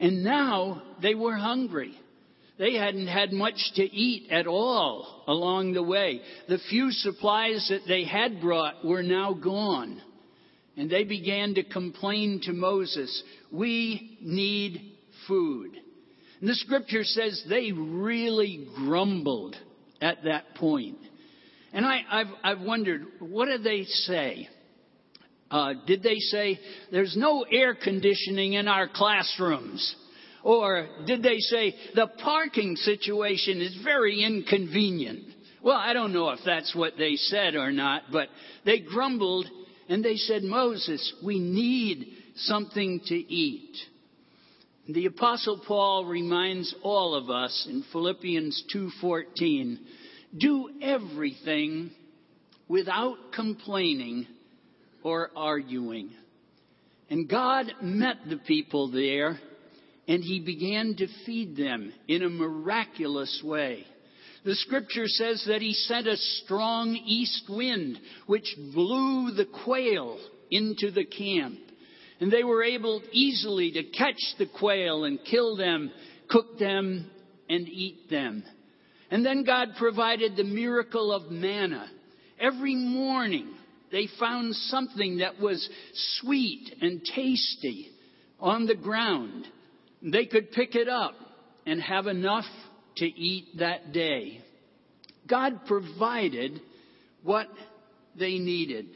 And 0.00 0.24
now 0.24 0.82
they 1.00 1.14
were 1.14 1.36
hungry. 1.36 1.94
They 2.58 2.74
hadn't 2.74 3.08
had 3.08 3.32
much 3.32 3.72
to 3.74 3.82
eat 3.82 4.30
at 4.30 4.46
all 4.46 5.24
along 5.26 5.72
the 5.72 5.82
way. 5.82 6.20
The 6.48 6.58
few 6.70 6.90
supplies 6.90 7.66
that 7.68 7.86
they 7.86 8.04
had 8.04 8.40
brought 8.40 8.84
were 8.84 9.02
now 9.02 9.34
gone. 9.34 10.00
And 10.76 10.90
they 10.90 11.04
began 11.04 11.54
to 11.54 11.64
complain 11.64 12.40
to 12.44 12.52
Moses, 12.52 13.22
We 13.50 14.18
need 14.22 14.92
food. 15.26 15.72
And 16.40 16.48
the 16.48 16.54
scripture 16.54 17.04
says 17.04 17.42
they 17.48 17.72
really 17.72 18.68
grumbled 18.74 19.56
at 20.00 20.24
that 20.24 20.54
point. 20.54 20.98
And 21.72 21.84
I, 21.84 22.00
have 22.10 22.26
I've 22.42 22.60
wondered, 22.60 23.06
what 23.20 23.46
did 23.46 23.62
they 23.62 23.84
say? 23.84 24.48
Uh, 25.50 25.74
did 25.86 26.02
they 26.02 26.18
say, 26.18 26.58
there's 26.90 27.16
no 27.16 27.44
air 27.50 27.74
conditioning 27.74 28.54
in 28.54 28.66
our 28.66 28.88
classrooms? 28.88 29.94
Or 30.42 30.88
did 31.06 31.22
they 31.22 31.38
say, 31.38 31.74
the 31.94 32.08
parking 32.22 32.76
situation 32.76 33.60
is 33.60 33.76
very 33.84 34.22
inconvenient? 34.22 35.24
Well, 35.62 35.76
I 35.76 35.92
don't 35.92 36.12
know 36.12 36.30
if 36.30 36.40
that's 36.46 36.74
what 36.74 36.94
they 36.96 37.16
said 37.16 37.56
or 37.56 37.72
not, 37.72 38.04
but 38.12 38.28
they 38.64 38.80
grumbled 38.80 39.46
and 39.88 40.04
they 40.04 40.16
said, 40.16 40.42
Moses, 40.42 41.12
we 41.24 41.38
need 41.38 42.06
something 42.36 43.00
to 43.06 43.14
eat. 43.14 43.76
The 44.88 45.06
apostle 45.06 45.60
Paul 45.66 46.04
reminds 46.04 46.72
all 46.82 47.14
of 47.14 47.28
us 47.28 47.66
in 47.68 47.82
Philippians 47.90 48.64
2:14, 48.72 49.78
do 50.38 50.70
everything 50.80 51.90
without 52.68 53.32
complaining 53.32 54.28
or 55.02 55.30
arguing. 55.34 56.10
And 57.10 57.28
God 57.28 57.72
met 57.82 58.28
the 58.28 58.36
people 58.36 58.88
there 58.88 59.40
and 60.08 60.22
he 60.22 60.38
began 60.38 60.94
to 60.96 61.08
feed 61.24 61.56
them 61.56 61.92
in 62.06 62.22
a 62.22 62.28
miraculous 62.28 63.42
way. 63.42 63.84
The 64.44 64.54
scripture 64.54 65.08
says 65.08 65.44
that 65.48 65.62
he 65.62 65.72
sent 65.72 66.06
a 66.06 66.16
strong 66.16 66.94
east 66.94 67.48
wind 67.48 67.98
which 68.26 68.56
blew 68.72 69.32
the 69.32 69.46
quail 69.46 70.18
into 70.50 70.92
the 70.92 71.04
camp. 71.04 71.58
And 72.20 72.32
they 72.32 72.44
were 72.44 72.62
able 72.62 73.02
easily 73.12 73.72
to 73.72 73.82
catch 73.84 74.20
the 74.38 74.46
quail 74.46 75.04
and 75.04 75.18
kill 75.24 75.56
them, 75.56 75.90
cook 76.28 76.58
them, 76.58 77.10
and 77.48 77.68
eat 77.68 78.08
them. 78.10 78.42
And 79.10 79.24
then 79.24 79.44
God 79.44 79.68
provided 79.78 80.36
the 80.36 80.44
miracle 80.44 81.12
of 81.12 81.30
manna. 81.30 81.86
Every 82.40 82.74
morning 82.74 83.48
they 83.92 84.08
found 84.18 84.54
something 84.54 85.18
that 85.18 85.40
was 85.40 85.68
sweet 86.20 86.74
and 86.80 87.02
tasty 87.14 87.90
on 88.40 88.66
the 88.66 88.74
ground. 88.74 89.46
They 90.02 90.26
could 90.26 90.52
pick 90.52 90.74
it 90.74 90.88
up 90.88 91.14
and 91.66 91.80
have 91.80 92.06
enough 92.06 92.44
to 92.96 93.06
eat 93.06 93.58
that 93.58 93.92
day. 93.92 94.40
God 95.28 95.66
provided 95.66 96.60
what 97.22 97.48
they 98.18 98.38
needed. 98.38 98.86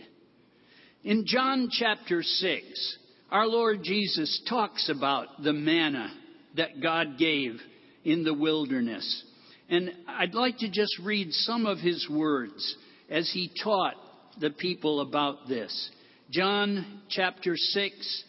In 1.03 1.25
John 1.27 1.69
chapter 1.71 2.23
6, 2.23 2.99
our 3.31 3.47
Lord 3.47 3.83
Jesus 3.83 4.43
talks 4.49 4.89
about 4.89 5.43
the 5.43 5.53
manna 5.53 6.13
that 6.57 6.83
God 6.83 7.17
gave 7.17 7.61
in 8.05 8.25
the 8.25 8.35
wilderness. 8.35 9.25
And 9.69 9.93
I'd 10.09 10.35
like 10.35 10.59
to 10.59 10.69
just 10.69 10.99
read 11.05 11.33
some 11.33 11.65
of 11.65 11.79
his 11.79 12.09
words 12.11 12.77
as 13.09 13.31
he 13.33 13.51
taught 13.63 13.95
the 14.41 14.51
people 14.51 15.01
about 15.01 15.49
this. 15.49 15.91
John 16.31 17.03
chapter 17.09 17.57
6, 17.57 18.25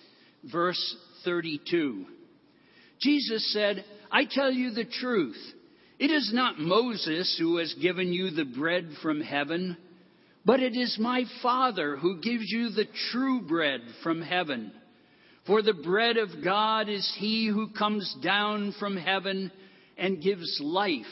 verse 0.52 0.96
32. 1.26 2.06
Jesus 3.02 3.52
said, 3.54 3.84
I 4.12 4.26
tell 4.30 4.52
you 4.52 4.72
the 4.72 4.86
truth. 4.86 5.38
It 5.98 6.12
is 6.12 6.32
not 6.34 6.60
Moses 6.60 7.36
who 7.40 7.58
has 7.58 7.74
given 7.82 8.14
you 8.14 8.30
the 8.30 8.46
bread 8.46 8.90
from 9.02 9.22
heaven, 9.22 9.78
but 10.46 10.60
it 10.60 10.76
is 10.76 10.98
my 11.00 11.24
Father 11.42 11.96
who 11.96 12.22
gives 12.22 12.46
you 12.52 12.70
the 12.70 12.88
true 13.12 13.42
bread 13.42 13.82
from 14.04 14.22
heaven. 14.22 14.72
For 15.48 15.62
the 15.62 15.74
bread 15.74 16.18
of 16.18 16.44
God 16.44 16.88
is 16.88 17.12
he 17.18 17.48
who 17.48 17.70
comes 17.70 18.16
down 18.24 18.76
from 18.80 18.96
heaven 18.96 19.52
and 19.98 20.22
gives 20.22 20.60
life 20.64 21.06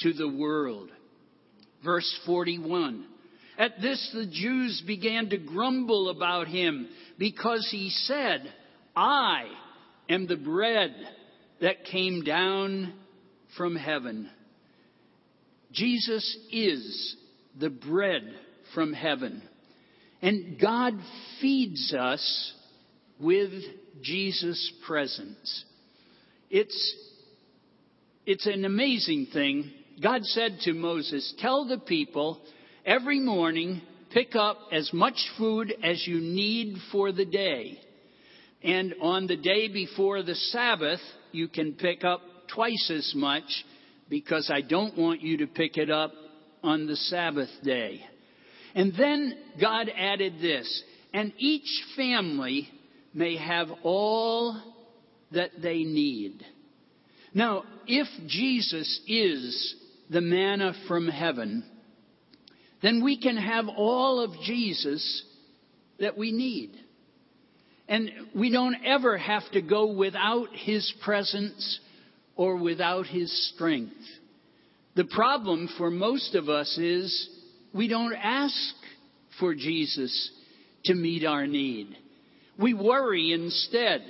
to 0.00 0.12
the 0.12 0.28
world. 0.28 0.90
Verse 1.84 2.18
41. 2.26 3.06
At 3.56 3.80
this 3.80 4.10
the 4.12 4.26
Jews 4.26 4.82
began 4.86 5.30
to 5.30 5.38
grumble 5.38 6.10
about 6.10 6.48
him 6.48 6.88
because 7.18 7.68
he 7.70 7.90
said, 7.90 8.52
I 8.96 9.44
am 10.08 10.26
the 10.26 10.36
bread 10.36 10.94
that 11.60 11.84
came 11.84 12.22
down 12.24 12.92
from 13.56 13.76
heaven. 13.76 14.28
Jesus 15.72 16.36
is 16.52 17.16
the 17.58 17.70
bread 17.70 18.22
from 18.74 18.92
heaven. 18.92 19.42
And 20.20 20.58
God 20.60 20.94
feeds 21.40 21.94
us 21.98 22.52
with 23.20 23.52
Jesus' 24.02 24.72
presence. 24.86 25.64
It's, 26.50 26.96
it's 28.26 28.46
an 28.46 28.64
amazing 28.64 29.28
thing. 29.32 29.72
God 30.02 30.24
said 30.24 30.58
to 30.62 30.72
Moses, 30.72 31.34
Tell 31.38 31.66
the 31.66 31.78
people 31.78 32.40
every 32.84 33.20
morning, 33.20 33.82
pick 34.12 34.34
up 34.36 34.58
as 34.72 34.90
much 34.92 35.16
food 35.38 35.74
as 35.82 36.06
you 36.06 36.20
need 36.20 36.78
for 36.92 37.12
the 37.12 37.24
day. 37.24 37.78
And 38.62 38.94
on 39.00 39.26
the 39.26 39.36
day 39.36 39.68
before 39.68 40.22
the 40.22 40.34
Sabbath, 40.34 41.00
you 41.32 41.48
can 41.48 41.74
pick 41.74 42.04
up 42.04 42.20
twice 42.52 42.90
as 42.94 43.12
much 43.14 43.64
because 44.08 44.50
I 44.52 44.60
don't 44.60 44.96
want 44.96 45.22
you 45.22 45.38
to 45.38 45.46
pick 45.46 45.76
it 45.76 45.90
up 45.90 46.12
on 46.62 46.86
the 46.86 46.96
Sabbath 46.96 47.50
day. 47.62 48.00
And 48.74 48.92
then 48.98 49.34
God 49.60 49.88
added 49.94 50.34
this, 50.40 50.82
and 51.12 51.32
each 51.38 51.68
family 51.96 52.68
may 53.14 53.36
have 53.36 53.68
all 53.82 54.60
that 55.32 55.50
they 55.62 55.84
need. 55.84 56.44
Now, 57.32 57.64
if 57.86 58.06
Jesus 58.26 59.00
is 59.06 59.74
the 60.10 60.20
manna 60.20 60.74
from 60.86 61.08
heaven, 61.08 61.64
then 62.82 63.02
we 63.02 63.20
can 63.20 63.36
have 63.36 63.66
all 63.68 64.20
of 64.20 64.30
Jesus 64.42 65.24
that 65.98 66.18
we 66.18 66.32
need. 66.32 66.72
And 67.88 68.10
we 68.34 68.50
don't 68.50 68.76
ever 68.84 69.16
have 69.18 69.42
to 69.52 69.62
go 69.62 69.92
without 69.92 70.48
His 70.52 70.92
presence 71.02 71.80
or 72.36 72.56
without 72.56 73.06
His 73.06 73.52
strength. 73.54 73.94
The 74.96 75.04
problem 75.04 75.68
for 75.76 75.90
most 75.90 76.34
of 76.34 76.48
us 76.48 76.78
is 76.78 77.28
we 77.74 77.88
don't 77.88 78.14
ask 78.14 78.74
for 79.40 79.54
Jesus 79.54 80.30
to 80.84 80.94
meet 80.94 81.24
our 81.26 81.46
need. 81.46 81.96
We 82.58 82.74
worry 82.74 83.32
instead. 83.32 84.02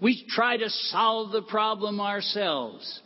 We 0.00 0.24
try 0.28 0.56
to 0.56 0.68
solve 0.68 1.32
the 1.32 1.42
problem 1.42 2.00
ourselves. 2.00 3.00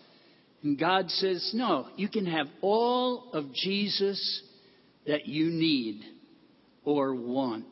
And 0.62 0.78
God 0.78 1.10
says, 1.10 1.52
no, 1.54 1.88
you 1.96 2.08
can 2.08 2.26
have 2.26 2.46
all 2.60 3.30
of 3.32 3.52
Jesus 3.52 4.42
that 5.06 5.26
you 5.26 5.50
need 5.50 6.02
or 6.84 7.14
want. 7.14 7.66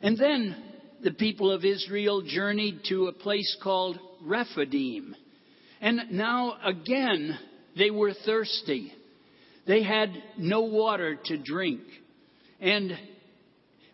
And 0.00 0.16
then 0.18 0.56
the 1.02 1.12
people 1.12 1.50
of 1.50 1.64
Israel 1.64 2.22
journeyed 2.22 2.80
to 2.88 3.08
a 3.08 3.12
place 3.12 3.56
called 3.62 3.98
Rephidim. 4.22 5.16
And 5.80 6.12
now 6.12 6.54
again, 6.64 7.38
they 7.76 7.90
were 7.90 8.14
thirsty. 8.24 8.92
They 9.66 9.82
had 9.82 10.10
no 10.38 10.62
water 10.62 11.18
to 11.26 11.36
drink. 11.36 11.82
And 12.60 12.92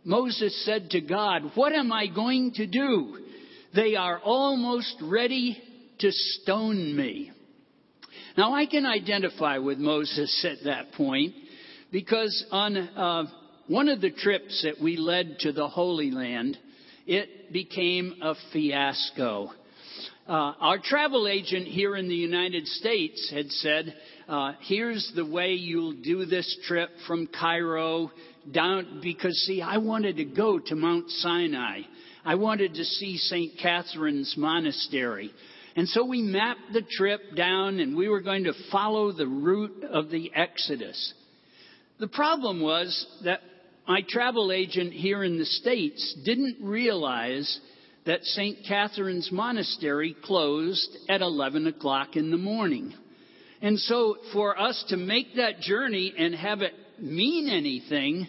Moses 0.05 0.65
said 0.65 0.91
to 0.91 1.01
God, 1.01 1.53
What 1.55 1.73
am 1.73 1.93
I 1.93 2.07
going 2.07 2.53
to 2.55 2.67
do? 2.67 3.19
They 3.75 3.97
are 3.97 4.19
almost 4.19 4.97
ready 5.03 5.63
to 5.99 6.11
stone 6.11 6.97
me. 6.97 7.31
Now 8.37 8.55
I 8.55 8.67
can 8.67 8.87
identify 8.87 9.59
with 9.59 9.79
Moses 9.79 10.47
at 10.49 10.65
that 10.65 10.93
point 10.93 11.35
because 11.93 12.45
on 12.51 12.77
uh, 12.77 13.25
one 13.67 13.89
of 13.89 14.01
the 14.01 14.11
trips 14.11 14.63
that 14.65 14.83
we 14.83 14.97
led 14.97 15.39
to 15.41 15.53
the 15.53 15.69
Holy 15.69 16.11
Land, 16.11 16.57
it 17.07 17.53
became 17.53 18.15
a 18.23 18.35
fiasco. 18.53 19.51
Uh, 20.27 20.55
our 20.61 20.79
travel 20.79 21.27
agent 21.29 21.67
here 21.67 21.97
in 21.97 22.09
the 22.09 22.15
United 22.15 22.67
States 22.67 23.31
had 23.35 23.51
said, 23.51 23.95
uh, 24.29 24.53
here's 24.61 25.13
the 25.17 25.27
way 25.27 25.55
you'll 25.55 26.01
do 26.03 26.25
this 26.25 26.57
trip 26.67 26.89
from 27.07 27.27
Cairo 27.27 28.13
down, 28.53 29.01
because 29.03 29.37
see, 29.47 29.63
I 29.63 29.79
wanted 29.79 30.17
to 30.17 30.25
go 30.25 30.59
to 30.59 30.75
Mount 30.75 31.11
Sinai. 31.11 31.83
I 32.25 32.35
wanted 32.35 32.75
to 32.75 32.85
see 32.85 33.17
St. 33.17 33.53
Catherine's 33.61 34.35
Monastery. 34.37 35.31
And 35.77 35.89
so 35.89 36.05
we 36.05 36.21
mapped 36.21 36.73
the 36.73 36.83
trip 36.83 37.21
down 37.37 37.81
and 37.81 37.97
we 37.97 38.09
were 38.09 38.21
going 38.21 38.45
to 38.45 38.53
follow 38.71 39.13
the 39.13 39.27
route 39.27 39.85
of 39.85 40.11
the 40.11 40.31
Exodus. 40.35 41.15
The 41.99 42.09
problem 42.09 42.61
was 42.61 43.07
that 43.25 43.41
my 43.87 44.03
travel 44.09 44.53
agent 44.53 44.93
here 44.93 45.25
in 45.25 45.39
the 45.39 45.45
States 45.45 46.17
didn't 46.25 46.59
realize 46.61 47.61
that 48.07 48.25
St. 48.25 48.59
Catherine's 48.67 49.31
Monastery 49.31 50.17
closed 50.25 50.97
at 51.09 51.21
11 51.21 51.67
o'clock 51.67 52.17
in 52.17 52.31
the 52.31 52.39
morning. 52.39 52.95
And 53.63 53.79
so 53.79 54.17
for 54.33 54.59
us 54.59 54.83
to 54.89 54.97
make 54.97 55.37
that 55.37 55.61
journey 55.61 56.15
and 56.17 56.35
have 56.35 56.63
it 56.63 56.73
mean 56.99 57.49
anything, 57.49 58.27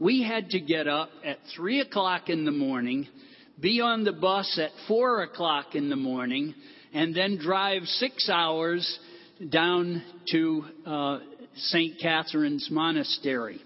we 0.00 0.22
had 0.22 0.48
to 0.50 0.60
get 0.60 0.88
up 0.88 1.10
at 1.24 1.38
3 1.54 1.80
o'clock 1.80 2.30
in 2.30 2.46
the 2.46 2.50
morning, 2.50 3.06
be 3.60 3.82
on 3.82 4.02
the 4.02 4.12
bus 4.12 4.58
at 4.60 4.70
4 4.88 5.24
o'clock 5.24 5.74
in 5.74 5.90
the 5.90 5.96
morning, 5.96 6.54
and 6.94 7.14
then 7.14 7.38
drive 7.38 7.82
six 7.84 8.28
hours 8.32 8.98
down 9.50 10.02
to 10.32 10.64
uh, 10.86 11.18
St. 11.54 12.00
Catherine's 12.00 12.68
Monastery. 12.70 13.60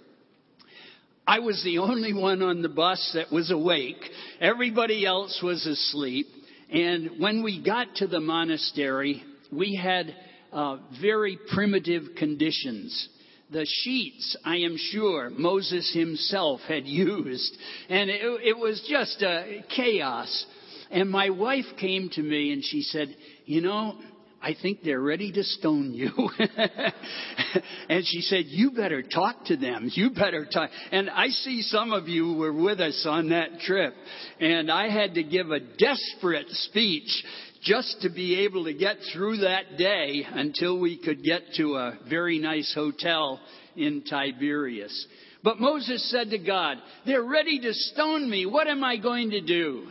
I 1.26 1.38
was 1.38 1.62
the 1.64 1.78
only 1.78 2.12
one 2.12 2.42
on 2.42 2.60
the 2.60 2.68
bus 2.68 3.12
that 3.14 3.32
was 3.32 3.50
awake. 3.50 4.02
Everybody 4.40 5.06
else 5.06 5.40
was 5.42 5.64
asleep. 5.64 6.26
And 6.70 7.20
when 7.20 7.42
we 7.42 7.62
got 7.62 7.94
to 7.96 8.06
the 8.06 8.20
monastery, 8.20 9.22
we 9.52 9.76
had 9.76 10.14
uh, 10.52 10.78
very 11.00 11.38
primitive 11.54 12.02
conditions. 12.18 13.08
The 13.54 13.66
sheets, 13.66 14.36
I 14.44 14.56
am 14.56 14.76
sure, 14.76 15.30
Moses 15.30 15.88
himself 15.94 16.60
had 16.66 16.86
used. 16.88 17.56
And 17.88 18.10
it, 18.10 18.20
it 18.42 18.58
was 18.58 18.84
just 18.90 19.22
a 19.22 19.64
chaos. 19.74 20.46
And 20.90 21.08
my 21.08 21.30
wife 21.30 21.64
came 21.78 22.10
to 22.14 22.20
me 22.20 22.52
and 22.52 22.64
she 22.64 22.82
said, 22.82 23.14
You 23.46 23.60
know, 23.60 23.94
I 24.42 24.56
think 24.60 24.80
they're 24.82 25.00
ready 25.00 25.30
to 25.30 25.44
stone 25.44 25.94
you. 25.94 26.10
and 27.88 28.04
she 28.04 28.22
said, 28.22 28.46
You 28.48 28.72
better 28.72 29.02
talk 29.02 29.44
to 29.44 29.56
them. 29.56 29.88
You 29.92 30.10
better 30.10 30.46
talk. 30.52 30.70
And 30.90 31.08
I 31.08 31.28
see 31.28 31.62
some 31.62 31.92
of 31.92 32.08
you 32.08 32.34
were 32.34 32.52
with 32.52 32.80
us 32.80 33.06
on 33.08 33.28
that 33.28 33.60
trip. 33.60 33.94
And 34.40 34.68
I 34.68 34.88
had 34.88 35.14
to 35.14 35.22
give 35.22 35.52
a 35.52 35.60
desperate 35.60 36.48
speech 36.50 37.24
just 37.64 38.02
to 38.02 38.10
be 38.10 38.44
able 38.44 38.64
to 38.64 38.74
get 38.74 38.96
through 39.12 39.38
that 39.38 39.76
day 39.78 40.24
until 40.30 40.78
we 40.78 40.98
could 40.98 41.24
get 41.24 41.42
to 41.56 41.74
a 41.74 41.98
very 42.08 42.38
nice 42.38 42.72
hotel 42.74 43.40
in 43.74 44.02
Tiberias. 44.08 45.06
But 45.42 45.60
Moses 45.60 46.10
said 46.10 46.30
to 46.30 46.38
God, 46.38 46.76
They're 47.06 47.24
ready 47.24 47.58
to 47.60 47.72
stone 47.72 48.28
me. 48.28 48.46
What 48.46 48.66
am 48.66 48.84
I 48.84 48.96
going 48.96 49.30
to 49.30 49.40
do? 49.40 49.88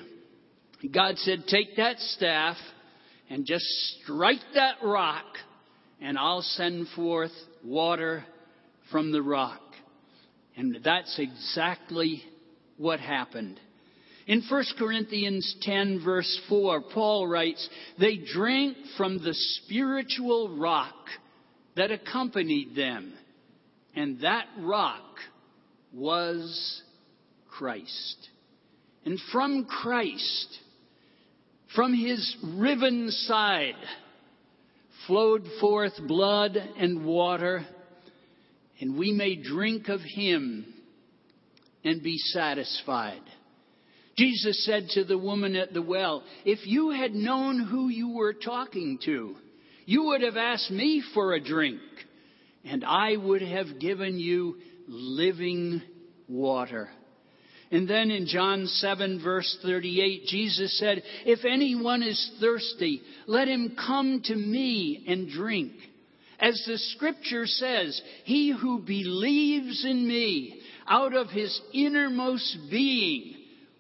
God 0.92 1.18
said, 1.18 1.46
Take 1.48 1.78
that 1.78 2.00
staff 2.00 2.58
and 3.30 3.46
just 3.46 3.66
strike 4.02 4.42
that 4.54 4.76
rock, 4.84 5.26
and 6.02 6.18
I'll 6.18 6.42
send 6.42 6.88
forth 6.96 7.32
water 7.64 8.26
from 8.92 9.12
the 9.12 9.22
rock. 9.22 9.62
And 10.56 10.78
that's 10.84 11.18
exactly 11.18 12.22
what 12.78 13.00
happened. 13.00 13.60
In 14.26 14.42
1 14.50 14.64
Corinthians 14.80 15.56
10, 15.62 16.02
verse 16.04 16.42
4, 16.48 16.82
Paul 16.94 17.28
writes, 17.28 17.68
They 18.00 18.18
drank 18.18 18.78
from 18.96 19.18
the 19.18 19.34
spiritual 19.34 20.58
rock 20.58 20.96
that 21.76 21.92
accompanied 21.92 22.76
them, 22.76 23.14
and 23.96 24.22
that 24.22 24.46
rock 24.60 25.04
was 25.94 26.82
Christ. 27.50 28.30
And 29.06 29.20
from 29.32 29.66
Christ, 29.66 30.60
from 31.76 31.94
his 31.94 32.36
riven 32.56 33.12
side 33.12 33.76
flowed 35.06 35.46
forth 35.60 35.94
blood 36.08 36.56
and 36.56 37.06
water, 37.06 37.66
and 38.80 38.98
we 38.98 39.12
may 39.12 39.36
drink 39.36 39.90
of 39.90 40.00
him 40.00 40.74
and 41.84 42.02
be 42.02 42.18
satisfied. 42.18 43.22
Jesus 44.16 44.64
said 44.66 44.90
to 44.92 45.04
the 45.04 45.18
woman 45.18 45.56
at 45.56 45.74
the 45.74 45.82
well, 45.82 46.24
If 46.46 46.66
you 46.68 46.92
had 46.92 47.14
known 47.14 47.60
who 47.60 47.90
you 47.90 48.10
were 48.10 48.34
talking 48.34 49.00
to, 49.06 49.36
you 49.86 50.04
would 50.06 50.22
have 50.22 50.38
asked 50.38 50.72
me 50.72 51.04
for 51.14 51.34
a 51.34 51.44
drink, 51.44 51.82
and 52.64 52.86
I 52.86 53.18
would 53.18 53.42
have 53.42 53.80
given 53.80 54.20
you 54.20 54.58
living 54.88 55.82
water. 56.28 56.90
And 57.72 57.90
then 57.90 58.12
in 58.12 58.28
John 58.28 58.68
7 58.68 59.24
verse 59.24 59.58
38, 59.64 60.26
Jesus 60.28 60.78
said, 60.78 61.02
If 61.26 61.44
anyone 61.44 62.04
is 62.04 62.32
thirsty, 62.40 63.02
let 63.26 63.48
him 63.48 63.76
come 63.76 64.22
to 64.26 64.36
me 64.36 65.04
and 65.08 65.28
drink. 65.28 65.72
As 66.40 66.64
the 66.68 66.78
scripture 66.78 67.48
says, 67.48 68.00
he 68.26 68.52
who 68.52 68.80
believes 68.80 69.84
in 69.86 70.08
me, 70.08 70.62
out 70.88 71.16
of 71.16 71.30
his 71.30 71.60
innermost 71.74 72.58
being 72.70 73.33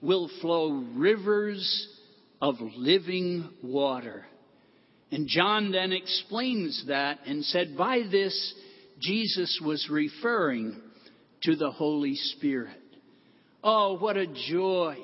will 0.03 0.29
flow 0.41 0.83
rivers 0.95 1.87
of 2.41 2.55
living 2.75 3.49
water. 3.63 4.25
And 5.11 5.27
John 5.27 5.71
then 5.71 5.93
explains 5.93 6.85
that 6.87 7.19
and 7.25 7.45
said, 7.45 7.77
by 7.77 8.01
this, 8.11 8.53
Jesus 8.99 9.61
was 9.63 9.87
referring 9.89 10.75
to 11.43 11.55
the 11.55 11.71
Holy 11.71 12.15
Spirit. 12.15 12.77
Oh, 13.63 13.97
what 13.97 14.17
a 14.17 14.27
joy. 14.49 14.97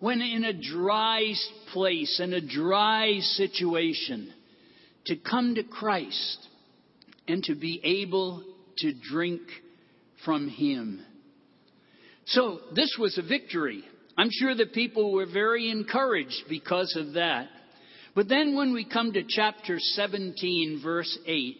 When 0.00 0.20
in 0.20 0.44
a 0.44 0.52
dry 0.52 1.32
place, 1.72 2.20
in 2.20 2.32
a 2.32 2.40
dry 2.40 3.18
situation, 3.20 4.32
to 5.06 5.16
come 5.16 5.54
to 5.54 5.62
Christ 5.62 6.38
and 7.28 7.44
to 7.44 7.54
be 7.54 7.80
able 7.84 8.42
to 8.78 8.92
drink 8.92 9.42
from 10.24 10.48
Him. 10.48 11.04
So, 12.26 12.58
this 12.74 12.96
was 12.98 13.16
a 13.18 13.22
victory. 13.22 13.84
I'm 14.16 14.30
sure 14.30 14.54
the 14.54 14.66
people 14.66 15.12
were 15.12 15.26
very 15.26 15.70
encouraged 15.70 16.44
because 16.48 16.96
of 16.96 17.14
that. 17.14 17.48
But 18.14 18.28
then 18.28 18.56
when 18.56 18.72
we 18.72 18.84
come 18.84 19.12
to 19.12 19.22
chapter 19.28 19.78
17, 19.78 20.80
verse 20.82 21.18
8, 21.26 21.56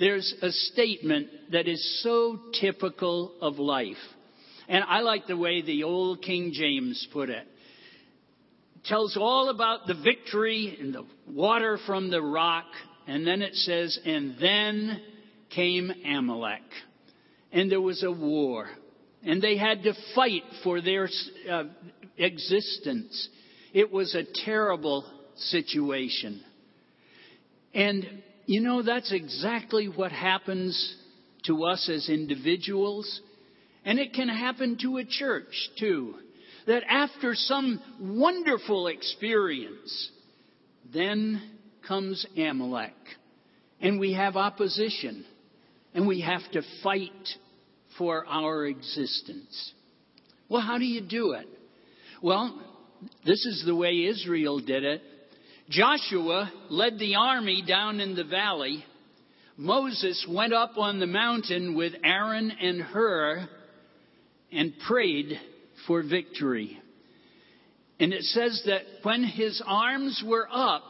there's 0.00 0.34
a 0.42 0.50
statement 0.50 1.28
that 1.52 1.68
is 1.68 2.02
so 2.02 2.40
typical 2.60 3.32
of 3.40 3.60
life. 3.60 3.96
And 4.68 4.82
I 4.82 5.00
like 5.00 5.28
the 5.28 5.36
way 5.36 5.62
the 5.62 5.84
old 5.84 6.22
King 6.22 6.52
James 6.52 7.06
put 7.12 7.30
it. 7.30 7.46
it 8.76 8.84
tells 8.84 9.16
all 9.16 9.48
about 9.48 9.86
the 9.86 9.94
victory 9.94 10.76
and 10.80 10.92
the 10.92 11.06
water 11.28 11.78
from 11.86 12.10
the 12.10 12.22
rock. 12.22 12.66
And 13.06 13.24
then 13.24 13.42
it 13.42 13.54
says, 13.54 13.96
and 14.04 14.34
then 14.40 15.00
came 15.50 15.92
Amalek. 16.04 16.62
And 17.52 17.70
there 17.70 17.80
was 17.80 18.02
a 18.02 18.10
war. 18.10 18.70
And 19.24 19.40
they 19.40 19.56
had 19.56 19.82
to 19.84 19.94
fight 20.14 20.42
for 20.64 20.80
their 20.80 21.08
uh, 21.50 21.64
existence. 22.18 23.28
It 23.72 23.92
was 23.92 24.14
a 24.14 24.24
terrible 24.44 25.04
situation. 25.36 26.42
And, 27.74 28.22
you 28.46 28.60
know, 28.60 28.82
that's 28.82 29.12
exactly 29.12 29.86
what 29.86 30.12
happens 30.12 30.96
to 31.44 31.64
us 31.64 31.88
as 31.88 32.08
individuals 32.08 33.20
and 33.84 33.98
it 33.98 34.12
can 34.12 34.28
happen 34.28 34.78
to 34.82 34.98
a 34.98 35.04
church 35.04 35.70
too. 35.78 36.14
That 36.66 36.84
after 36.88 37.34
some 37.34 37.80
wonderful 38.00 38.86
experience, 38.86 40.10
then 40.92 41.42
comes 41.86 42.24
Amalek. 42.36 42.94
And 43.80 43.98
we 43.98 44.12
have 44.12 44.36
opposition. 44.36 45.24
And 45.94 46.06
we 46.06 46.20
have 46.20 46.42
to 46.52 46.62
fight 46.84 47.10
for 47.98 48.26
our 48.26 48.66
existence. 48.66 49.72
Well, 50.48 50.60
how 50.60 50.78
do 50.78 50.84
you 50.84 51.00
do 51.00 51.32
it? 51.32 51.46
Well, 52.22 52.60
this 53.24 53.44
is 53.46 53.64
the 53.66 53.74
way 53.74 54.04
Israel 54.04 54.60
did 54.60 54.84
it. 54.84 55.02
Joshua 55.68 56.52
led 56.68 56.98
the 56.98 57.14
army 57.14 57.62
down 57.66 58.00
in 58.00 58.14
the 58.14 58.24
valley. 58.24 58.84
Moses 59.56 60.26
went 60.28 60.52
up 60.52 60.76
on 60.76 61.00
the 61.00 61.06
mountain 61.06 61.74
with 61.74 61.92
Aaron 62.04 62.50
and 62.50 62.80
Hur 62.82 63.48
and 64.50 64.72
prayed 64.86 65.38
for 65.86 66.02
victory. 66.02 66.78
And 67.98 68.12
it 68.12 68.22
says 68.22 68.62
that 68.66 68.82
when 69.02 69.24
his 69.24 69.62
arms 69.66 70.22
were 70.26 70.48
up, 70.50 70.82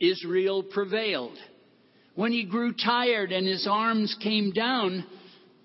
Israel 0.00 0.62
prevailed. 0.62 1.36
When 2.14 2.32
he 2.32 2.44
grew 2.44 2.72
tired 2.72 3.32
and 3.32 3.46
his 3.46 3.66
arms 3.70 4.16
came 4.22 4.52
down, 4.52 5.04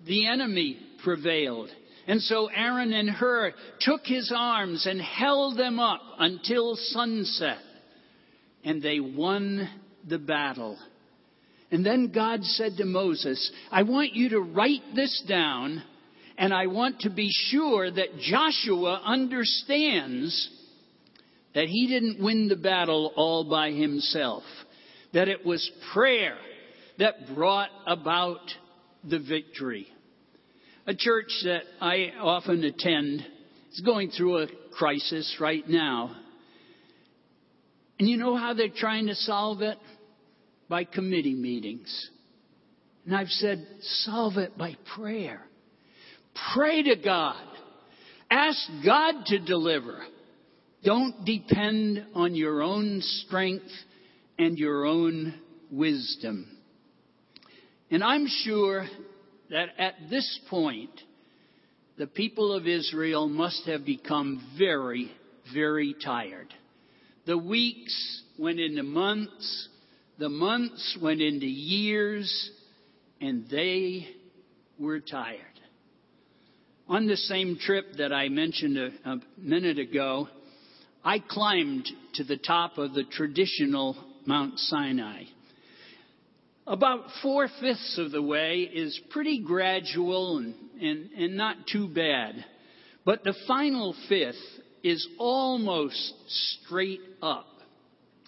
the 0.06 0.28
enemy 0.28 0.78
prevailed. 1.04 1.70
And 2.08 2.22
so 2.22 2.48
Aaron 2.48 2.94
and 2.94 3.10
Hur 3.10 3.54
took 3.80 4.02
his 4.06 4.34
arms 4.36 4.86
and 4.86 5.02
held 5.02 5.58
them 5.58 5.80
up 5.80 6.02
until 6.20 6.76
sunset. 6.76 7.60
And 8.64 8.82
they 8.82 9.00
won 9.00 9.70
the 10.08 10.20
battle. 10.20 10.78
And 11.72 11.86
then 11.86 12.12
God 12.14 12.44
said 12.44 12.78
to 12.78 12.86
Moses, 12.86 13.52
I 13.72 13.84
want 13.84 14.14
you 14.14 14.30
to 14.30 14.42
write 14.42 14.82
this 14.94 15.24
down, 15.28 15.82
and 16.38 16.54
I 16.54 16.68
want 16.68 17.02
to 17.02 17.10
be 17.10 17.30
sure 17.50 17.90
that 17.90 18.20
Joshua 18.20 19.02
understands 19.06 20.50
that 21.56 21.68
he 21.68 21.88
didn't 21.88 22.24
win 22.24 22.48
the 22.48 22.56
battle 22.56 23.14
all 23.16 23.50
by 23.50 23.72
himself, 23.72 24.44
that 25.14 25.28
it 25.28 25.46
was 25.46 25.70
prayer 25.94 26.38
that 26.98 27.34
brought 27.34 27.70
about 27.88 28.40
the 29.04 29.20
victory. 29.20 29.88
A 30.88 30.96
church 30.96 31.32
that 31.44 31.62
I 31.80 32.12
often 32.20 32.64
attend 32.64 33.26
is 33.72 33.82
going 33.82 34.10
through 34.10 34.40
a 34.40 34.48
crisis 34.72 35.38
right 35.40 35.68
now. 35.68 36.16
And 38.00 38.10
you 38.10 38.18
know 38.18 38.36
how 38.36 38.56
they're 38.56 38.70
trying 38.76 39.08
to 39.08 39.16
solve 39.16 39.62
it? 39.62 39.78
By 40.68 40.86
committee 40.86 41.36
meetings. 41.36 42.10
And 43.06 43.16
I've 43.16 43.28
said, 43.28 43.68
solve 43.82 44.38
it 44.38 44.58
by 44.58 44.76
prayer. 44.96 45.42
Pray 46.56 46.82
to 46.84 46.96
God. 46.96 47.44
Ask 48.32 48.60
God 48.84 49.26
to 49.28 49.40
deliver. 49.40 50.00
Don't 50.84 51.26
depend 51.26 52.06
on 52.16 52.34
your 52.34 52.64
own 52.64 53.02
strength 53.02 53.70
and 54.40 54.58
your 54.58 54.86
own 54.86 55.40
wisdom. 55.70 56.58
And 57.92 58.04
I'm 58.04 58.26
sure 58.28 58.88
that 59.52 59.70
at 59.78 59.96
this 60.10 60.40
point, 60.50 60.90
the 61.98 62.08
people 62.08 62.54
of 62.54 62.66
Israel 62.66 63.28
must 63.28 63.66
have 63.66 63.86
become 63.86 64.42
very, 64.58 65.12
very 65.54 65.94
tired. 66.04 66.48
The 67.26 67.38
weeks 67.38 68.24
went 68.40 68.60
into 68.60 68.82
months, 68.82 69.68
the 70.18 70.30
months 70.30 70.98
went 71.02 71.22
into 71.22 71.46
years, 71.46 72.50
and 73.20 73.46
they 73.52 74.08
were 74.80 75.02
tired. 75.02 75.40
On 76.88 77.06
the 77.06 77.18
same 77.18 77.58
trip 77.58 77.86
that 77.98 78.12
I 78.14 78.30
mentioned 78.30 78.78
a, 78.78 79.10
a 79.10 79.22
minute 79.38 79.80
ago, 79.80 80.30
I 81.04 81.20
climbed 81.20 81.88
to 82.16 82.24
the 82.24 82.38
top 82.38 82.78
of 82.78 82.94
the 82.94 83.04
traditional 83.04 83.98
Mount 84.26 84.58
Sinai. 84.58 85.24
About 86.68 87.06
four 87.24 87.48
fifths 87.60 87.98
of 87.98 88.12
the 88.12 88.22
way 88.22 88.60
is 88.62 89.00
pretty 89.10 89.40
gradual 89.40 90.38
and, 90.38 90.56
and, 90.80 91.12
and 91.12 91.36
not 91.36 91.68
too 91.72 91.88
bad. 91.88 92.46
But 93.04 93.24
the 93.24 93.34
final 93.48 93.96
fifth 94.08 94.36
is 94.84 95.08
almost 95.18 96.14
straight 96.28 97.02
up. 97.22 97.48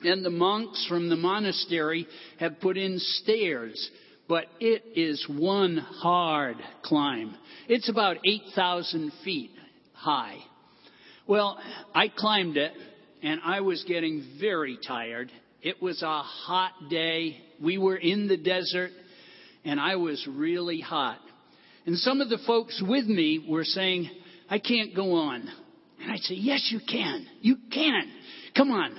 And 0.03 0.25
the 0.25 0.31
monks 0.31 0.85
from 0.89 1.09
the 1.09 1.15
monastery 1.15 2.07
have 2.39 2.59
put 2.59 2.75
in 2.75 2.99
stairs, 2.99 3.89
but 4.27 4.45
it 4.59 4.83
is 4.95 5.25
one 5.29 5.77
hard 5.77 6.57
climb. 6.81 7.35
It's 7.69 7.87
about 7.87 8.17
8,000 8.25 9.11
feet 9.23 9.51
high. 9.93 10.37
Well, 11.27 11.57
I 11.95 12.09
climbed 12.09 12.57
it 12.57 12.73
and 13.21 13.39
I 13.45 13.61
was 13.61 13.85
getting 13.87 14.37
very 14.39 14.77
tired. 14.85 15.31
It 15.63 15.81
was 15.81 16.01
a 16.01 16.21
hot 16.21 16.73
day. 16.89 17.37
We 17.61 17.77
were 17.77 17.95
in 17.95 18.27
the 18.27 18.35
desert 18.35 18.91
and 19.63 19.79
I 19.79 19.95
was 19.95 20.27
really 20.29 20.81
hot. 20.81 21.19
And 21.85 21.97
some 21.97 22.19
of 22.19 22.27
the 22.27 22.39
folks 22.45 22.83
with 22.85 23.05
me 23.05 23.45
were 23.47 23.63
saying, 23.63 24.09
I 24.49 24.59
can't 24.59 24.93
go 24.93 25.13
on. 25.13 25.49
And 26.01 26.11
I'd 26.11 26.19
say, 26.19 26.35
yes, 26.35 26.69
you 26.69 26.81
can. 26.85 27.25
You 27.39 27.55
can. 27.71 28.11
Come 28.57 28.71
on. 28.71 28.93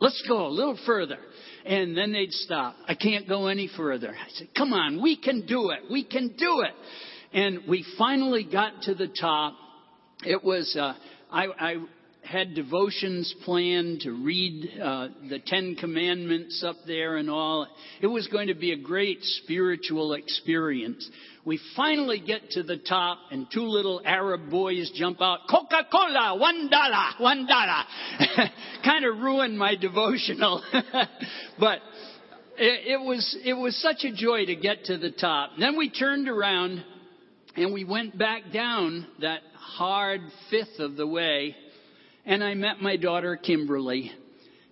Let's 0.00 0.22
go 0.26 0.46
a 0.46 0.48
little 0.48 0.78
further. 0.86 1.18
And 1.66 1.94
then 1.94 2.12
they'd 2.12 2.32
stop. 2.32 2.76
I 2.88 2.94
can't 2.94 3.28
go 3.28 3.48
any 3.48 3.68
further. 3.76 4.08
I 4.08 4.30
said, 4.30 4.48
come 4.56 4.72
on. 4.72 5.02
We 5.02 5.18
can 5.18 5.44
do 5.46 5.70
it. 5.70 5.80
We 5.90 6.02
can 6.02 6.28
do 6.28 6.62
it. 6.62 6.72
And 7.34 7.68
we 7.68 7.84
finally 7.98 8.48
got 8.50 8.82
to 8.82 8.94
the 8.94 9.08
top. 9.08 9.52
It 10.24 10.42
was, 10.42 10.74
uh, 10.80 10.94
I, 11.30 11.46
I 11.58 11.74
had 12.26 12.54
devotions 12.54 13.32
planned 13.44 14.00
to 14.00 14.10
read 14.10 14.80
uh, 14.82 15.08
the 15.28 15.38
Ten 15.46 15.76
Commandments 15.76 16.64
up 16.66 16.76
there 16.86 17.16
and 17.16 17.30
all. 17.30 17.68
It 18.00 18.08
was 18.08 18.26
going 18.26 18.48
to 18.48 18.54
be 18.54 18.72
a 18.72 18.76
great 18.76 19.18
spiritual 19.22 20.12
experience. 20.14 21.08
We 21.44 21.60
finally 21.76 22.20
get 22.20 22.50
to 22.50 22.64
the 22.64 22.78
top, 22.78 23.18
and 23.30 23.46
two 23.52 23.62
little 23.62 24.02
Arab 24.04 24.50
boys 24.50 24.90
jump 24.96 25.22
out. 25.22 25.40
Coca 25.48 25.86
Cola, 25.90 26.36
one 26.36 26.68
dollar, 26.68 27.04
one 27.18 27.46
dollar. 27.46 27.84
kind 28.84 29.04
of 29.04 29.18
ruined 29.18 29.56
my 29.56 29.76
devotional, 29.76 30.64
but 31.60 31.78
it, 32.58 33.00
it 33.00 33.00
was 33.00 33.36
it 33.44 33.54
was 33.54 33.80
such 33.80 34.04
a 34.04 34.12
joy 34.12 34.46
to 34.46 34.56
get 34.56 34.84
to 34.86 34.98
the 34.98 35.12
top. 35.12 35.50
Then 35.58 35.76
we 35.76 35.90
turned 35.90 36.28
around 36.28 36.82
and 37.54 37.72
we 37.72 37.84
went 37.84 38.18
back 38.18 38.52
down 38.52 39.06
that 39.20 39.40
hard 39.54 40.20
fifth 40.50 40.78
of 40.78 40.96
the 40.96 41.06
way, 41.06 41.54
and 42.26 42.42
I 42.42 42.54
met 42.54 42.82
my 42.82 42.96
daughter 42.96 43.36
Kimberly. 43.36 44.10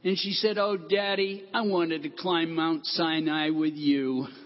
And 0.02 0.18
she 0.18 0.32
said, 0.32 0.58
Oh, 0.58 0.76
Daddy, 0.76 1.44
I 1.54 1.62
wanted 1.62 2.02
to 2.02 2.10
climb 2.10 2.54
Mount 2.54 2.84
Sinai 2.84 3.50
with 3.50 3.74
you. 3.74 4.26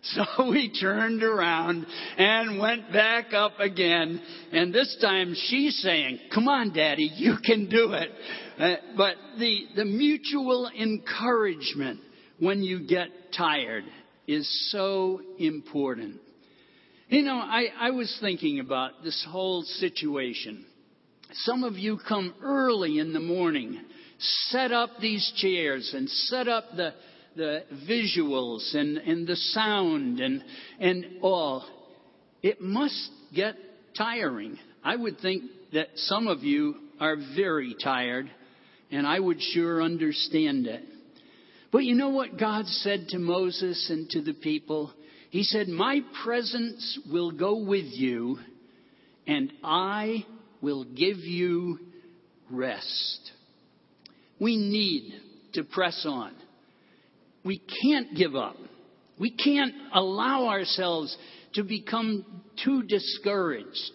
So 0.00 0.48
we 0.48 0.72
turned 0.80 1.24
around 1.24 1.84
and 2.16 2.60
went 2.60 2.92
back 2.92 3.34
up 3.34 3.58
again. 3.58 4.22
And 4.52 4.72
this 4.72 4.96
time 5.02 5.34
she's 5.34 5.76
saying, 5.82 6.20
Come 6.32 6.46
on, 6.46 6.72
Daddy, 6.72 7.10
you 7.16 7.34
can 7.44 7.68
do 7.68 7.92
it. 7.92 8.08
Uh, 8.58 8.76
but 8.96 9.16
the, 9.38 9.66
the 9.74 9.84
mutual 9.84 10.70
encouragement 10.70 11.98
when 12.38 12.62
you 12.62 12.86
get 12.86 13.08
tired 13.36 13.84
is 14.28 14.48
so 14.70 15.20
important. 15.38 16.20
You 17.08 17.22
know, 17.22 17.36
I, 17.36 17.66
I 17.78 17.90
was 17.90 18.16
thinking 18.20 18.60
about 18.60 19.02
this 19.02 19.26
whole 19.28 19.62
situation. 19.62 20.64
Some 21.32 21.62
of 21.62 21.74
you 21.74 21.98
come 22.08 22.34
early 22.42 22.98
in 22.98 23.12
the 23.12 23.20
morning, 23.20 23.80
set 24.50 24.72
up 24.72 24.90
these 25.00 25.30
chairs 25.36 25.92
and 25.94 26.08
set 26.08 26.48
up 26.48 26.64
the, 26.74 26.94
the 27.36 27.64
visuals 27.88 28.74
and, 28.74 28.98
and 28.98 29.26
the 29.26 29.36
sound 29.36 30.20
and, 30.20 30.42
and 30.80 31.06
all. 31.22 31.66
It 32.42 32.60
must 32.60 33.10
get 33.34 33.56
tiring. 33.96 34.58
I 34.82 34.96
would 34.96 35.18
think 35.20 35.44
that 35.72 35.88
some 35.96 36.28
of 36.28 36.42
you 36.42 36.76
are 36.98 37.16
very 37.36 37.76
tired, 37.82 38.30
and 38.90 39.06
I 39.06 39.20
would 39.20 39.40
sure 39.40 39.82
understand 39.82 40.66
it. 40.66 40.82
But 41.70 41.84
you 41.84 41.94
know 41.94 42.08
what 42.08 42.38
God 42.38 42.66
said 42.66 43.08
to 43.08 43.18
Moses 43.18 43.90
and 43.90 44.08
to 44.10 44.22
the 44.22 44.32
people? 44.32 44.92
He 45.30 45.42
said, 45.42 45.68
My 45.68 46.00
presence 46.24 46.98
will 47.12 47.32
go 47.32 47.58
with 47.58 47.84
you, 47.84 48.38
and 49.26 49.52
I 49.62 50.24
will 50.60 50.84
give 50.84 51.18
you 51.18 51.78
rest. 52.50 53.32
We 54.40 54.56
need 54.56 55.12
to 55.54 55.64
press 55.64 56.04
on. 56.08 56.32
We 57.44 57.62
can't 57.82 58.16
give 58.16 58.36
up. 58.36 58.56
We 59.18 59.30
can't 59.30 59.74
allow 59.92 60.48
ourselves 60.48 61.16
to 61.54 61.64
become 61.64 62.24
too 62.64 62.82
discouraged. 62.82 63.90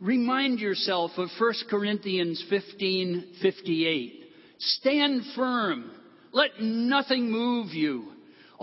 Remind 0.00 0.58
yourself 0.58 1.12
of 1.16 1.28
1 1.38 1.68
Corinthians 1.68 2.42
15:58. 2.50 4.24
Stand 4.58 5.22
firm. 5.34 5.90
Let 6.32 6.60
nothing 6.60 7.30
move 7.30 7.72
you. 7.74 8.13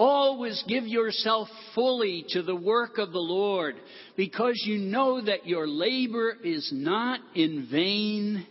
Always 0.03 0.63
give 0.67 0.87
yourself 0.87 1.47
fully 1.75 2.25
to 2.29 2.41
the 2.41 2.55
work 2.55 2.97
of 2.97 3.11
the 3.11 3.19
Lord 3.19 3.75
because 4.17 4.59
you 4.65 4.79
know 4.79 5.23
that 5.23 5.45
your 5.45 5.67
labor 5.67 6.35
is 6.43 6.71
not 6.73 7.19
in 7.35 7.67
vain 7.71 8.47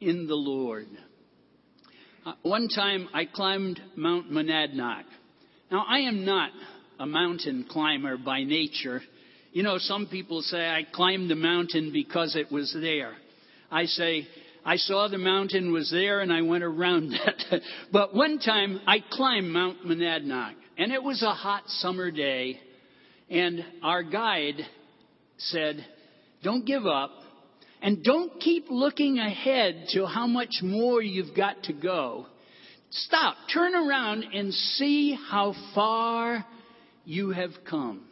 in 0.00 0.28
the 0.28 0.36
Lord. 0.36 0.86
Uh, 2.24 2.34
one 2.42 2.68
time 2.68 3.08
I 3.12 3.24
climbed 3.24 3.80
Mount 3.96 4.30
Monadnock. 4.30 5.02
Now 5.68 5.84
I 5.88 6.02
am 6.02 6.24
not 6.24 6.50
a 7.00 7.06
mountain 7.06 7.66
climber 7.68 8.16
by 8.16 8.44
nature. 8.44 9.00
You 9.50 9.64
know, 9.64 9.78
some 9.78 10.06
people 10.06 10.42
say 10.42 10.64
I 10.64 10.86
climbed 10.92 11.28
the 11.28 11.34
mountain 11.34 11.90
because 11.92 12.36
it 12.36 12.52
was 12.52 12.72
there. 12.80 13.14
I 13.68 13.86
say, 13.86 14.28
I 14.64 14.76
saw 14.76 15.08
the 15.08 15.18
mountain 15.18 15.72
was 15.72 15.90
there 15.90 16.20
and 16.20 16.32
I 16.32 16.42
went 16.42 16.62
around 16.62 17.14
it. 17.50 17.62
but 17.90 18.14
one 18.14 18.38
time 18.38 18.80
I 18.86 18.98
climbed 19.10 19.50
Mount 19.50 19.84
Monadnock 19.84 20.54
and 20.78 20.92
it 20.92 21.02
was 21.02 21.22
a 21.22 21.34
hot 21.34 21.64
summer 21.66 22.10
day 22.10 22.60
and 23.28 23.64
our 23.82 24.02
guide 24.02 24.60
said, 25.36 25.84
don't 26.42 26.64
give 26.64 26.86
up 26.86 27.10
and 27.82 28.02
don't 28.02 28.40
keep 28.40 28.66
looking 28.70 29.18
ahead 29.18 29.86
to 29.92 30.06
how 30.06 30.26
much 30.26 30.60
more 30.62 31.02
you've 31.02 31.36
got 31.36 31.64
to 31.64 31.72
go. 31.72 32.26
Stop, 32.90 33.36
turn 33.52 33.74
around 33.74 34.24
and 34.32 34.52
see 34.54 35.18
how 35.30 35.54
far 35.74 36.44
you 37.04 37.30
have 37.30 37.50
come. 37.68 38.04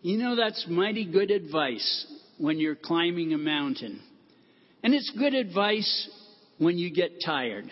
You 0.00 0.18
know, 0.18 0.34
that's 0.34 0.66
mighty 0.68 1.04
good 1.04 1.30
advice 1.30 2.06
when 2.38 2.58
you're 2.58 2.74
climbing 2.74 3.34
a 3.34 3.38
mountain. 3.38 4.00
And 4.82 4.94
it's 4.94 5.12
good 5.16 5.34
advice 5.34 6.08
when 6.58 6.78
you 6.78 6.92
get 6.92 7.12
tired. 7.24 7.70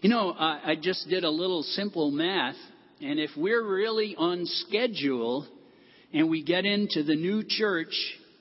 You 0.00 0.08
know, 0.08 0.32
I 0.32 0.76
just 0.80 1.08
did 1.08 1.24
a 1.24 1.30
little 1.30 1.62
simple 1.62 2.10
math, 2.10 2.56
and 3.00 3.18
if 3.18 3.30
we're 3.36 3.66
really 3.66 4.14
on 4.16 4.44
schedule 4.44 5.46
and 6.12 6.28
we 6.28 6.42
get 6.42 6.64
into 6.64 7.02
the 7.02 7.14
new 7.14 7.42
church 7.46 7.94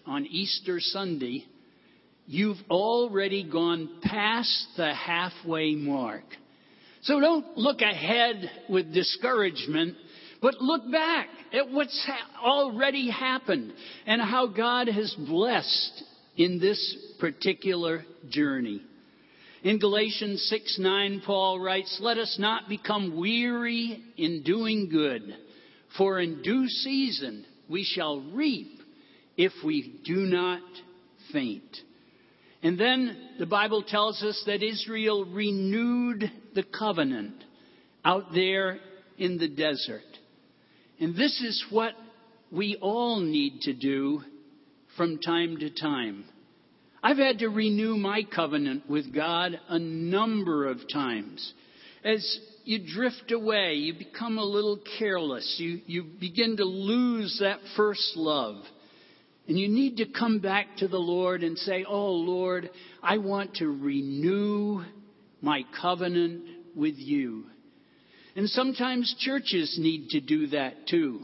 on 0.06 0.26
Easter 0.26 0.80
Sunday, 0.80 1.46
you've 2.28 2.58
already 2.70 3.50
gone 3.50 3.90
past 4.04 4.68
the 4.76 4.94
halfway 4.94 5.76
mark. 5.76 6.24
So 7.04 7.20
don't 7.20 7.58
look 7.58 7.82
ahead 7.82 8.52
with 8.70 8.94
discouragement, 8.94 9.96
but 10.42 10.56
look 10.60 10.92
back 10.92 11.30
at 11.54 11.72
what's 11.72 12.06
ha- 12.06 12.46
already 12.46 13.10
happened 13.10 13.72
and 14.06 14.22
how 14.22 14.48
God 14.48 14.88
has 14.90 15.16
blessed 15.18 16.04
in 16.36 16.60
this 16.60 16.98
particular 17.20 18.04
journey. 18.30 18.82
In 19.62 19.78
Galatians 19.78 20.42
6 20.50 20.80
9, 20.80 21.22
Paul 21.26 21.60
writes, 21.60 22.00
Let 22.02 22.18
us 22.18 22.38
not 22.40 22.70
become 22.70 23.18
weary 23.18 24.02
in 24.16 24.44
doing 24.44 24.90
good, 24.90 25.36
for 25.98 26.20
in 26.20 26.42
due 26.42 26.68
season 26.68 27.46
we 27.68 27.84
shall 27.84 28.22
reap 28.34 28.80
if 29.36 29.52
we 29.64 30.00
do 30.06 30.16
not 30.16 30.62
faint. 31.34 31.78
And 32.64 32.80
then 32.80 33.18
the 33.38 33.46
Bible 33.46 33.84
tells 33.84 34.24
us 34.24 34.42
that 34.46 34.64
Israel 34.64 35.26
renewed 35.26 36.32
the 36.56 36.64
covenant 36.64 37.44
out 38.06 38.34
there 38.34 38.80
in 39.18 39.38
the 39.38 39.48
desert. 39.50 40.02
And 41.02 41.16
this 41.16 41.42
is 41.42 41.66
what 41.70 41.94
we 42.52 42.78
all 42.82 43.20
need 43.20 43.62
to 43.62 43.74
do 43.74 44.22
from 44.96 45.20
time 45.20 45.58
to 45.58 45.70
time. 45.70 46.26
I've 47.02 47.18
had 47.18 47.40
to 47.40 47.50
renew 47.50 47.96
my 47.96 48.24
covenant 48.24 48.90
with 48.90 49.14
God 49.14 49.60
a 49.70 49.80
number 49.80 50.68
of 50.68 50.80
times. 50.92 51.54
As 52.04 52.40
you 52.66 52.80
drift 52.94 53.32
away, 53.32 53.76
you 53.76 53.94
become 53.94 54.38
a 54.38 54.44
little 54.44 54.80
careless, 54.98 55.56
you, 55.58 55.82
you 55.86 56.04
begin 56.20 56.58
to 56.58 56.66
lose 56.66 57.40
that 57.42 57.60
first 57.76 58.14
love. 58.16 58.58
And 59.48 59.58
you 59.58 59.68
need 59.68 59.98
to 59.98 60.06
come 60.06 60.40
back 60.40 60.78
to 60.78 60.88
the 60.88 61.00
Lord 61.00 61.42
and 61.42 61.58
say, 61.58 61.84
Oh 61.88 62.12
Lord, 62.12 62.70
I 63.02 63.18
want 63.18 63.56
to 63.56 63.68
renew 63.68 64.84
my 65.42 65.64
covenant 65.82 66.44
with 66.76 66.96
you. 66.98 67.46
And 68.36 68.48
sometimes 68.50 69.16
churches 69.20 69.78
need 69.82 70.10
to 70.10 70.20
do 70.20 70.48
that 70.48 70.88
too. 70.88 71.22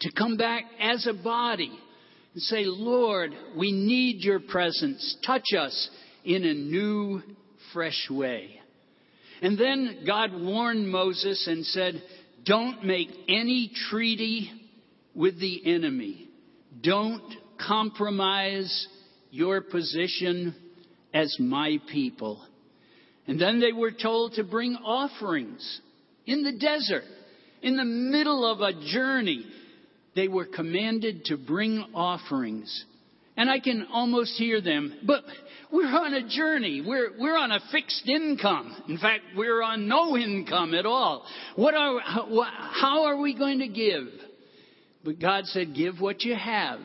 To 0.00 0.12
come 0.12 0.36
back 0.36 0.64
as 0.80 1.06
a 1.06 1.14
body 1.14 1.78
and 2.36 2.42
say, 2.42 2.64
Lord, 2.66 3.32
we 3.56 3.72
need 3.72 4.22
your 4.22 4.40
presence. 4.40 5.16
Touch 5.26 5.54
us 5.58 5.88
in 6.22 6.44
a 6.44 6.52
new, 6.52 7.22
fresh 7.72 8.08
way. 8.10 8.60
And 9.40 9.58
then 9.58 10.04
God 10.06 10.32
warned 10.34 10.86
Moses 10.86 11.46
and 11.46 11.64
said, 11.64 12.02
Don't 12.44 12.84
make 12.84 13.08
any 13.26 13.70
treaty 13.88 14.50
with 15.14 15.40
the 15.40 15.62
enemy. 15.64 16.28
Don't 16.82 17.22
compromise 17.66 18.86
your 19.30 19.62
position 19.62 20.54
as 21.14 21.34
my 21.40 21.78
people. 21.90 22.44
And 23.26 23.40
then 23.40 23.60
they 23.60 23.72
were 23.72 23.92
told 23.92 24.34
to 24.34 24.44
bring 24.44 24.74
offerings 24.74 25.80
in 26.26 26.42
the 26.42 26.52
desert, 26.52 27.04
in 27.62 27.78
the 27.78 27.84
middle 27.86 28.44
of 28.44 28.60
a 28.60 28.74
journey. 28.92 29.46
They 30.16 30.28
were 30.28 30.46
commanded 30.46 31.26
to 31.26 31.36
bring 31.36 31.84
offerings. 31.94 32.84
And 33.36 33.50
I 33.50 33.60
can 33.60 33.86
almost 33.92 34.32
hear 34.38 34.62
them, 34.62 34.98
but 35.06 35.22
we're 35.70 35.94
on 35.94 36.14
a 36.14 36.26
journey. 36.26 36.80
We're, 36.80 37.10
we're 37.20 37.36
on 37.36 37.52
a 37.52 37.60
fixed 37.70 38.08
income. 38.08 38.74
In 38.88 38.96
fact, 38.96 39.24
we're 39.36 39.62
on 39.62 39.88
no 39.88 40.16
income 40.16 40.74
at 40.74 40.86
all. 40.86 41.26
What 41.54 41.74
are, 41.74 42.00
how 42.00 43.04
are 43.04 43.20
we 43.20 43.36
going 43.36 43.58
to 43.58 43.68
give? 43.68 44.06
But 45.04 45.20
God 45.20 45.44
said, 45.44 45.74
Give 45.74 46.00
what 46.00 46.22
you 46.22 46.34
have, 46.34 46.80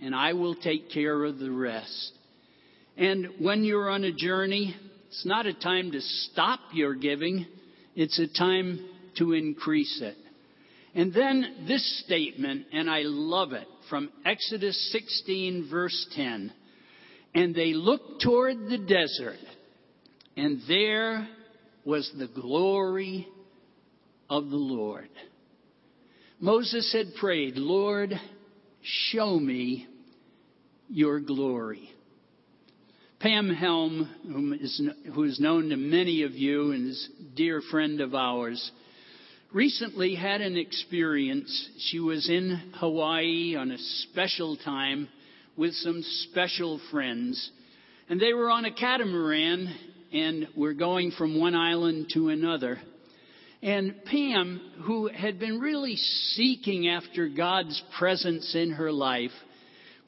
and 0.00 0.14
I 0.14 0.34
will 0.34 0.54
take 0.54 0.92
care 0.92 1.24
of 1.24 1.40
the 1.40 1.50
rest. 1.50 2.12
And 2.96 3.30
when 3.40 3.64
you're 3.64 3.90
on 3.90 4.04
a 4.04 4.12
journey, 4.12 4.76
it's 5.08 5.26
not 5.26 5.46
a 5.46 5.54
time 5.54 5.90
to 5.90 6.00
stop 6.00 6.60
your 6.72 6.94
giving, 6.94 7.46
it's 7.96 8.20
a 8.20 8.28
time 8.28 8.86
to 9.18 9.32
increase 9.32 10.00
it. 10.00 10.16
And 10.94 11.14
then 11.14 11.66
this 11.68 12.02
statement, 12.04 12.66
and 12.72 12.90
I 12.90 13.02
love 13.04 13.52
it, 13.52 13.66
from 13.88 14.10
Exodus 14.24 14.90
16, 14.92 15.68
verse 15.70 16.06
10. 16.16 16.52
And 17.34 17.54
they 17.54 17.74
looked 17.74 18.22
toward 18.22 18.68
the 18.68 18.78
desert, 18.78 19.38
and 20.36 20.60
there 20.66 21.28
was 21.84 22.10
the 22.18 22.26
glory 22.26 23.28
of 24.28 24.50
the 24.50 24.56
Lord. 24.56 25.08
Moses 26.40 26.92
had 26.92 27.14
prayed, 27.20 27.56
Lord, 27.56 28.12
show 28.82 29.38
me 29.38 29.86
your 30.88 31.20
glory. 31.20 31.90
Pam 33.20 33.50
Helm, 33.50 34.08
who 35.14 35.24
is 35.24 35.38
known 35.38 35.68
to 35.68 35.76
many 35.76 36.22
of 36.22 36.32
you 36.32 36.72
and 36.72 36.88
is 36.88 37.08
a 37.20 37.36
dear 37.36 37.60
friend 37.70 38.00
of 38.00 38.14
ours, 38.14 38.72
recently 39.52 40.14
had 40.14 40.40
an 40.40 40.56
experience. 40.56 41.68
She 41.90 41.98
was 41.98 42.28
in 42.28 42.72
Hawaii 42.76 43.56
on 43.56 43.70
a 43.70 43.78
special 43.78 44.56
time 44.56 45.08
with 45.56 45.74
some 45.74 46.02
special 46.02 46.80
friends, 46.90 47.50
and 48.08 48.20
they 48.20 48.32
were 48.32 48.50
on 48.50 48.64
a 48.64 48.72
catamaran 48.72 49.74
and 50.12 50.48
were 50.56 50.72
going 50.72 51.10
from 51.12 51.38
one 51.38 51.54
island 51.54 52.10
to 52.14 52.28
another. 52.28 52.78
And 53.62 54.04
Pam, 54.04 54.60
who 54.84 55.08
had 55.08 55.38
been 55.38 55.60
really 55.60 55.96
seeking 55.96 56.88
after 56.88 57.28
God's 57.28 57.80
presence 57.98 58.54
in 58.54 58.72
her 58.72 58.90
life, 58.90 59.32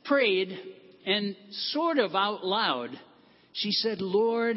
prayed 0.05 0.57
and 1.05 1.37
sort 1.50 1.98
of 1.98 2.14
out 2.14 2.44
loud, 2.44 2.90
she 3.52 3.72
said, 3.72 4.00
Lord, 4.00 4.57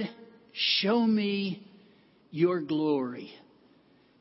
show 0.54 1.02
me 1.02 1.68
your 2.32 2.62
glory. 2.62 3.32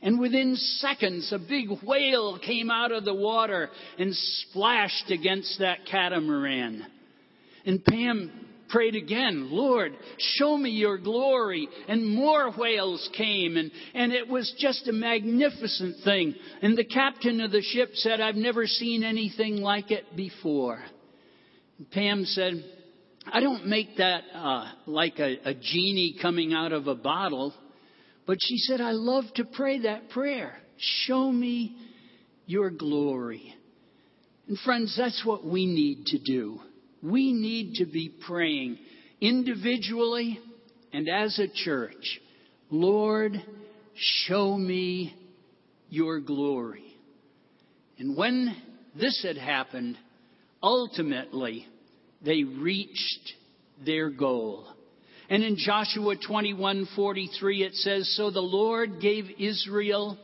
And 0.04 0.20
within 0.20 0.54
seconds, 0.54 1.32
a 1.32 1.38
big 1.38 1.68
whale 1.82 2.38
came 2.38 2.70
out 2.70 2.92
of 2.92 3.06
the 3.06 3.14
water 3.14 3.70
and 3.98 4.14
splashed 4.14 5.10
against 5.10 5.58
that 5.60 5.86
catamaran. 5.90 6.84
And 7.64 7.82
Pam 7.82 8.30
prayed 8.68 8.96
again, 8.96 9.48
Lord, 9.50 9.94
show 10.18 10.58
me 10.58 10.68
your 10.68 10.98
glory. 10.98 11.68
And 11.88 12.06
more 12.06 12.50
whales 12.52 13.08
came, 13.16 13.56
and, 13.56 13.70
and 13.94 14.12
it 14.12 14.28
was 14.28 14.54
just 14.58 14.86
a 14.88 14.92
magnificent 14.92 15.96
thing. 16.04 16.34
And 16.60 16.76
the 16.76 16.84
captain 16.84 17.40
of 17.40 17.50
the 17.50 17.62
ship 17.62 17.90
said, 17.94 18.20
I've 18.20 18.34
never 18.34 18.66
seen 18.66 19.04
anything 19.04 19.56
like 19.56 19.90
it 19.90 20.14
before. 20.14 20.84
And 21.78 21.90
Pam 21.90 22.26
said, 22.26 22.62
I 23.32 23.40
don't 23.40 23.68
make 23.68 23.96
that 23.96 24.24
uh, 24.34 24.70
like 24.86 25.18
a, 25.18 25.48
a 25.48 25.54
genie 25.54 26.18
coming 26.20 26.52
out 26.52 26.72
of 26.72 26.88
a 26.88 26.94
bottle, 26.94 27.54
but 28.26 28.38
she 28.40 28.58
said, 28.58 28.80
I 28.80 28.92
love 28.92 29.24
to 29.36 29.44
pray 29.44 29.80
that 29.80 30.10
prayer. 30.10 30.56
Show 30.78 31.30
me 31.30 31.76
your 32.46 32.70
glory. 32.70 33.54
And 34.48 34.58
friends, 34.58 34.94
that's 34.96 35.24
what 35.24 35.44
we 35.44 35.66
need 35.66 36.06
to 36.06 36.18
do 36.18 36.60
we 37.04 37.34
need 37.34 37.74
to 37.74 37.84
be 37.84 38.10
praying 38.26 38.78
individually 39.20 40.40
and 40.92 41.08
as 41.08 41.38
a 41.38 41.48
church 41.64 42.20
Lord, 42.70 43.34
show 44.26 44.56
me 44.56 45.14
your 45.90 46.18
glory. 46.18 46.96
And 47.98 48.16
when 48.16 48.56
this 48.98 49.22
had 49.22 49.36
happened, 49.36 49.96
ultimately 50.62 51.66
they 52.24 52.42
reached 52.42 53.34
their 53.84 54.10
goal. 54.10 54.66
And 55.30 55.42
in 55.42 55.56
Joshua 55.56 56.16
21:43 56.16 57.60
it 57.60 57.74
says 57.74 58.14
so 58.16 58.30
the 58.30 58.40
Lord 58.40 59.00
gave 59.00 59.30
Israel 59.38 60.18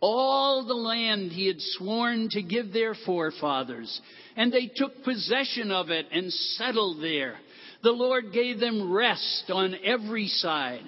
all 0.00 0.66
the 0.66 0.74
land 0.74 1.32
he 1.32 1.46
had 1.46 1.60
sworn 1.60 2.28
to 2.30 2.42
give 2.42 2.72
their 2.72 2.94
forefathers, 3.06 4.00
and 4.36 4.52
they 4.52 4.66
took 4.66 5.02
possession 5.02 5.70
of 5.70 5.88
it 5.88 6.06
and 6.12 6.30
settled 6.30 7.02
there. 7.02 7.36
The 7.82 7.92
Lord 7.92 8.32
gave 8.32 8.60
them 8.60 8.92
rest 8.92 9.44
on 9.48 9.74
every 9.82 10.28
side. 10.28 10.84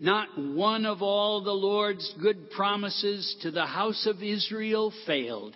Not 0.00 0.28
one 0.38 0.86
of 0.86 1.02
all 1.02 1.42
the 1.42 1.52
Lord's 1.52 2.14
good 2.22 2.50
promises 2.52 3.36
to 3.42 3.50
the 3.50 3.66
house 3.66 4.06
of 4.06 4.22
Israel 4.22 4.94
failed. 5.06 5.54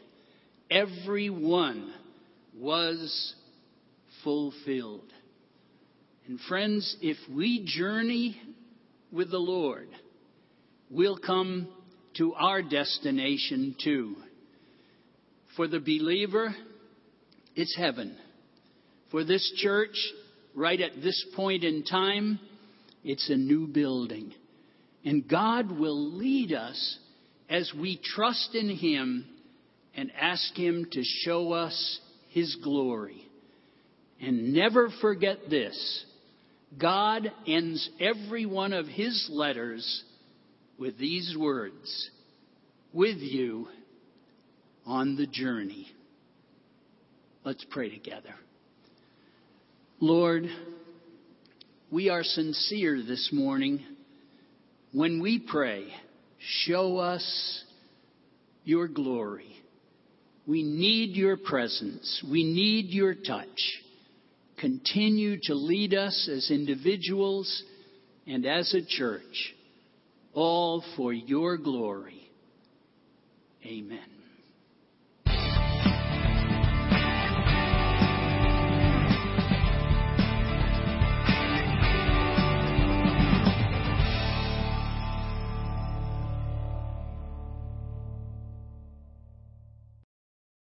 Every 0.71 1.31
one 1.31 1.91
was 2.55 3.35
fulfilled. 4.23 5.14
And 6.27 6.41
friends, 6.49 6.97
if 7.03 7.19
we 7.31 7.65
journey 7.67 8.41
with 9.13 9.31
the 9.31 9.39
Lord, 9.39 9.89
we'll 10.91 11.19
come 11.19 11.69
to 12.17 12.33
our 12.35 12.63
destination 12.63 13.77
too. 13.83 14.17
For 15.57 15.69
the 15.69 15.81
believer, 15.81 16.55
it's 17.55 17.77
heaven. 17.77 18.17
For 19.11 19.23
this 19.23 19.53
church, 19.59 19.97
right 20.55 20.81
at 20.81 21.03
this 21.03 21.25
point 21.37 21.63
in 21.63 21.85
time, 21.85 22.41
it's 23.05 23.29
a 23.29 23.37
new 23.37 23.67
building. 23.67 24.33
And 25.05 25.29
God 25.29 25.79
will 25.79 26.17
lead 26.17 26.55
us 26.55 26.99
as 27.51 27.71
we 27.79 28.01
trust 28.03 28.55
in 28.55 28.71
Him 28.71 29.27
and 29.95 30.11
ask 30.19 30.57
Him 30.57 30.87
to 30.91 31.03
show 31.05 31.53
us 31.53 32.01
His 32.31 32.57
glory. 32.65 33.27
And 34.21 34.55
never 34.55 34.89
forget 35.03 35.51
this 35.51 36.07
God 36.79 37.31
ends 37.47 37.89
every 38.01 38.47
one 38.47 38.73
of 38.73 38.87
His 38.87 39.29
letters 39.31 40.03
with 40.79 40.99
these 40.99 41.37
words 41.39 42.11
with 42.93 43.19
you 43.19 43.69
on 44.87 45.17
the 45.17 45.27
journey. 45.27 45.89
Let's 47.45 47.65
pray 47.71 47.91
together. 47.91 48.35
Lord, 50.01 50.45
we 51.91 52.09
are 52.09 52.23
sincere 52.23 53.03
this 53.03 53.31
morning 53.33 53.85
when 54.93 55.21
we 55.21 55.39
pray, 55.41 55.87
show 56.39 56.99
us 56.99 57.65
your 58.65 58.89
glory. 58.89 59.55
We 60.47 60.63
need 60.63 61.17
your 61.17 61.37
presence. 61.37 62.23
We 62.31 62.45
need 62.45 62.91
your 62.91 63.15
touch. 63.15 63.83
Continue 64.65 65.37
to 65.43 65.55
lead 65.55 65.93
us 65.93 66.27
as 66.33 66.51
individuals 66.51 67.65
and 68.27 68.47
as 68.47 68.73
a 68.73 68.81
church, 68.83 69.55
all 70.33 70.83
for 70.97 71.13
your 71.13 71.59
glory. 71.59 72.31
Amen. 73.67 74.14